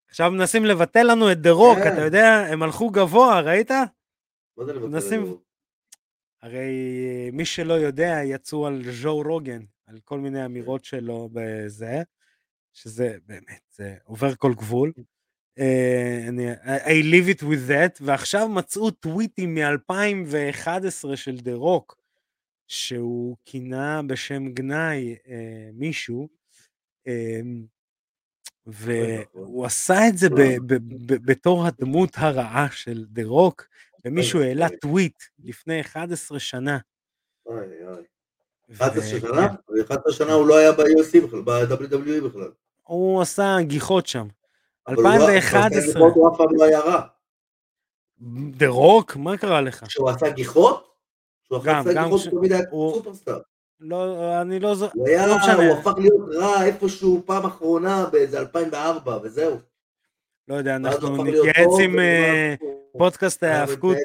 [0.08, 1.92] עכשיו מנסים לבטל לנו את דה רוק, כן.
[1.92, 3.70] אתה יודע, הם הלכו גבוה, ראית?
[3.70, 5.36] מה זה לבטל מנסים-?
[6.42, 12.02] הרי אה, מי שלא יודע, יצאו על ג'ו רוגן, על כל מיני אמירות שלו בזה,
[12.72, 14.92] שזה באמת, זה עובר כל גבול.
[16.28, 16.52] אני,
[16.84, 21.96] I leave it with that, ועכשיו מצאו טוויטים מ-2011 של דה רוק,
[22.68, 26.28] שהוא כינה בשם גנאי אה, מישהו,
[27.06, 27.40] אה,
[28.66, 30.74] והוא עשה את זה ב- ב-
[31.06, 33.66] ב- בתור הדמות הרעה של דה רוק,
[34.04, 34.66] ומישהו העלה.
[34.80, 36.78] טוויט לפני 11 שנה.
[37.46, 38.02] אוי, אוי.
[38.68, 39.46] ו- 11 כן, שנה?
[39.86, 42.50] 11 שנה הוא לא היה ב-UFC בכלל, ב-WWE בכלל.
[42.82, 44.26] הוא עשה גיחות שם.
[44.86, 46.00] אבל הוא- 2011.
[46.00, 47.00] הוא הוא אף פעם לא היה רע.
[48.50, 49.16] דה רוק?
[49.16, 49.84] מה קרה לך?
[49.84, 50.94] כשהוא עשה גיחות,
[51.44, 53.40] כשהוא גם, עשה גיחות תמיד היה סופרסטאר.
[53.80, 54.88] לא, אני לא זו...
[54.94, 55.54] הוא היה, לא משנה.
[55.68, 59.58] הוא הפך להיות רע איפשהו פעם אחרונה באיזה 2004 וזהו.
[60.48, 62.54] לא יודע, אנחנו נתייעץ עם אה.
[62.98, 63.96] פודקאסט ההאבקות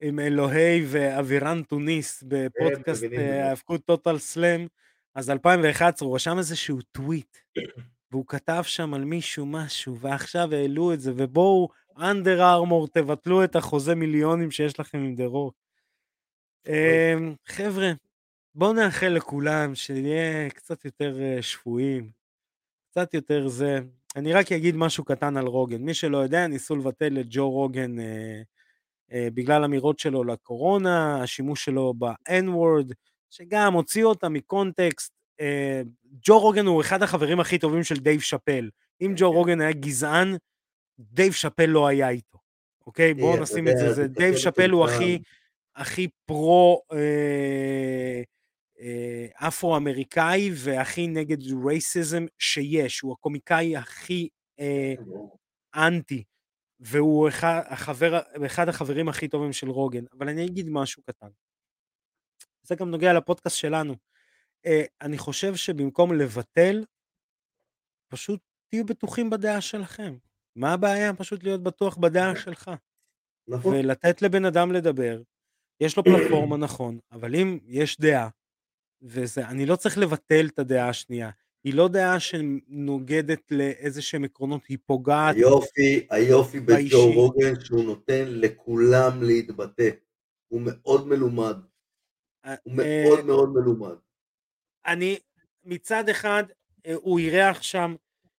[0.00, 0.84] עם אלוהי.
[0.86, 4.66] ואבירן תוניס בפודקאסט ההאבקות טוטל סלאם.
[5.14, 7.36] אז 2011 הוא רשם איזשהו טוויט,
[8.12, 13.56] והוא כתב שם על מישהו משהו, ועכשיו העלו את זה, ובואו, אנדר ארמור, תבטלו את
[13.56, 15.54] החוזה מיליונים שיש לכם עם דה רוק.
[16.66, 17.92] אמ, חבר'ה,
[18.54, 22.10] בואו נאחל לכולם שנהיה קצת יותר אה, שפויים,
[22.90, 23.80] קצת יותר זה.
[24.16, 25.82] אני רק אגיד משהו קטן על רוגן.
[25.82, 28.42] מי שלא יודע, ניסו לבטל את ג'ו רוגן אה,
[29.12, 32.94] אה, בגלל אמירות שלו לקורונה, השימוש שלו ב-N-word,
[33.30, 35.19] שגם הוציאו אותה מקונטקסט.
[35.40, 35.82] אה,
[36.22, 38.70] ג'ו רוגן הוא אחד החברים הכי טובים של דייב שאפל.
[39.00, 39.36] אם ג'ו כן.
[39.36, 40.36] רוגן היה גזען,
[40.98, 42.38] דייב שאפל לא היה איתו.
[42.86, 43.14] אוקיי?
[43.14, 44.08] בואו אתה נשים את זה.
[44.08, 44.84] דייב שאפל הוא.
[44.84, 45.18] הכי...
[45.76, 48.22] הכי פרו אה,
[48.80, 54.28] אה, אפרו-אמריקאי והכי נגד racism שיש, הוא הקומיקאי הכי
[55.76, 56.24] אנטי,
[56.80, 60.04] והוא אחד, החבר, אחד החברים הכי טובים של רוגן.
[60.18, 61.28] אבל אני אגיד משהו קטן.
[62.62, 63.94] זה גם נוגע לפודקאסט שלנו.
[64.66, 66.84] אה, אני חושב שבמקום לבטל,
[68.08, 70.14] פשוט תהיו בטוחים בדעה שלכם.
[70.56, 71.14] מה הבעיה?
[71.14, 72.70] פשוט להיות בטוח בדעה שלך.
[73.48, 73.74] נכון.
[73.74, 75.22] ולתת לבן אדם לדבר,
[75.80, 78.28] יש לו פלטפורמה נכון, אבל אם יש דעה,
[79.02, 81.30] וזה, אני לא צריך לבטל את הדעה השנייה,
[81.64, 87.12] היא לא דעה שנוגדת לאיזה שהם עקרונות, היא פוגעת, היופי, היופי בג'ו.
[87.12, 89.90] רוגן שהוא נותן לכולם להתבטא.
[90.48, 91.56] הוא מאוד מלומד.
[92.44, 93.94] אה, הוא מאוד מאוד מלומד.
[94.86, 95.18] אני,
[95.64, 96.44] מצד אחד,
[96.86, 97.94] אה, הוא אירח שם,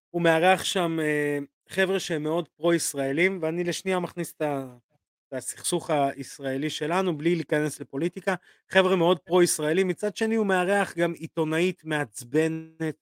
[0.10, 1.40] הוא מארח שם אה,
[1.70, 4.42] חבר'ה שהם מאוד פרו-ישראלים, ואני לשנייה מכניס את
[5.32, 8.36] הסכסוך הישראלי שלנו, בלי להיכנס לפוליטיקה,
[8.70, 12.96] חבר'ה מאוד פרו-ישראלים, מצד שני הוא מארח גם עיתונאית מעצבנת,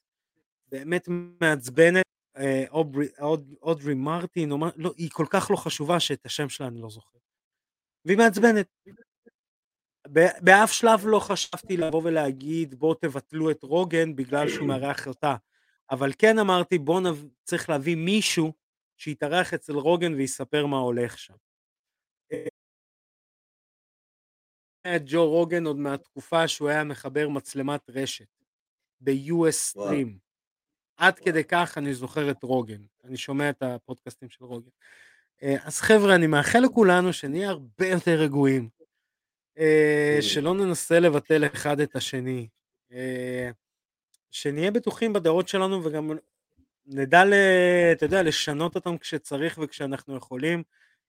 [0.71, 1.07] באמת
[1.41, 2.05] מעצבנת,
[2.37, 6.81] אה, אוברי, אוד, אודרי מרטין, לא, היא כל כך לא חשובה שאת השם שלה אני
[6.81, 7.17] לא זוכר.
[8.05, 8.67] והיא מעצבנת.
[10.41, 15.35] באף שלב לא חשבתי לבוא ולהגיד בואו תבטלו את רוגן בגלל שהוא מארח אותה,
[15.91, 17.25] אבל כן אמרתי בואו נב...
[17.43, 18.53] צריך להביא מישהו
[18.97, 21.33] שיתארח אצל רוגן ויספר מה הולך שם.
[24.95, 28.43] את ג'ו רוגן עוד מהתקופה שהוא היה מחבר מצלמת רשת
[29.01, 29.77] ב-US.
[29.77, 30.29] Stream.
[30.97, 34.69] עד כדי כך אני זוכר את רוגן, אני שומע את הפודקאסטים של רוגן.
[35.43, 38.78] אה, אז חבר'ה, אני מאחל לכולנו שנהיה הרבה יותר רגועים, אה.
[40.21, 42.47] שלא ננסה לבטל אחד את השני,
[42.91, 43.49] אה,
[44.31, 46.11] שנהיה בטוחים בדעות שלנו וגם
[46.85, 47.23] נדע,
[47.91, 50.63] אתה יודע, לשנות אותם כשצריך וכשאנחנו יכולים.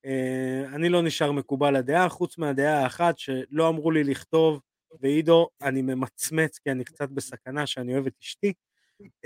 [0.04, 4.60] אה, אני לא נשאר מקובל הדעה, חוץ מהדעה האחת שלא אמרו לי לכתוב,
[5.00, 8.52] ועידו, אני ממצמץ כי אני קצת בסכנה שאני אוהב את אשתי.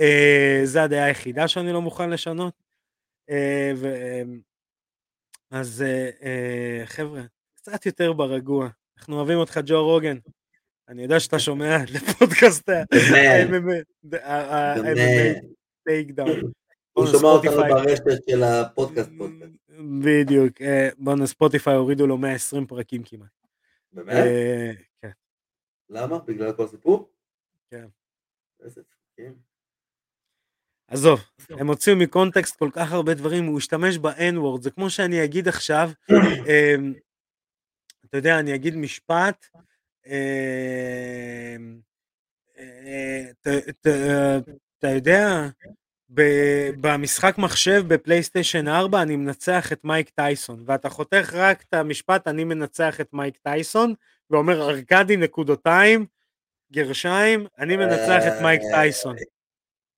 [0.00, 2.54] אה, זה הדעה היחידה שאני לא מוכן לשנות.
[3.30, 4.22] אה, אה,
[5.50, 7.22] אז אה, אה, חבר'ה,
[7.54, 8.68] קצת יותר ברגוע.
[8.98, 10.16] אנחנו אוהבים אותך, ג'ו רוגן.
[10.88, 12.68] אני יודע שאתה שומע לפודקאסט.
[14.12, 15.40] ה-MMA
[15.84, 16.40] Takedown.
[16.92, 19.52] הוא שומע אותנו ברשת של הפודקאסט פודקאסט.
[20.04, 20.62] בדיוק.
[20.62, 23.28] אה, בואנה, ספוטיפיי הורידו לו 120 פרקים כמעט.
[23.92, 24.14] באמת?
[24.14, 24.70] אה,
[25.02, 25.10] כן.
[25.90, 26.18] למה?
[26.18, 27.10] בגלל כל הסיפור?
[27.70, 27.86] כן.
[30.88, 31.20] עזוב,
[31.50, 35.90] הם הוציאו מקונטקסט כל כך הרבה דברים, הוא השתמש ב-N-word, זה כמו שאני אגיד עכשיו,
[36.10, 36.94] אמ,
[38.14, 39.46] אתה יודע, אני אגיד משפט,
[40.06, 40.12] אמ,
[42.58, 43.30] אה,
[44.78, 45.48] אתה יודע,
[46.80, 52.44] במשחק מחשב בפלייסטיישן 4 אני מנצח את מייק טייסון, ואתה חותך רק את המשפט אני
[52.44, 53.94] מנצח את מייק טייסון,
[54.30, 56.06] ואומר ארכדי נקודותיים,
[56.72, 59.16] גרשיים, אני מנצח את מייק טייסון.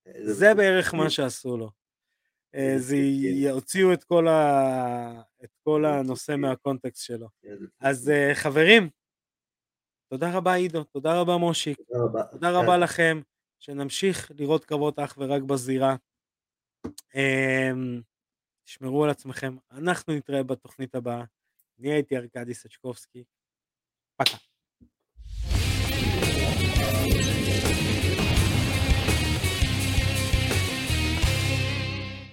[0.06, 1.10] איזה זה בערך מה.
[1.10, 1.70] שעשו לו.
[2.54, 2.96] אה, זה.
[2.96, 5.22] יוציאו את כל, ה...
[5.44, 6.00] את כל אוקיי.
[6.00, 7.28] הנושא מהקונטקסט שלו.
[7.42, 8.88] כן, אז אה, חברים,
[10.08, 11.78] תודה רבה עידו, תודה רבה מושיק,
[12.30, 12.80] תודה רבה, כן.
[12.80, 13.20] לכם,
[13.58, 15.96] שנמשיך לראות קרבות אך ורק בזירה.
[17.14, 18.00] אמ,
[18.64, 21.24] תשמרו על עצמכם, אנחנו נתראה בתוכנית הבאה.
[21.78, 23.24] אני הייתי ארכדי סצ'קובסקי.
[24.16, 24.36] פקה.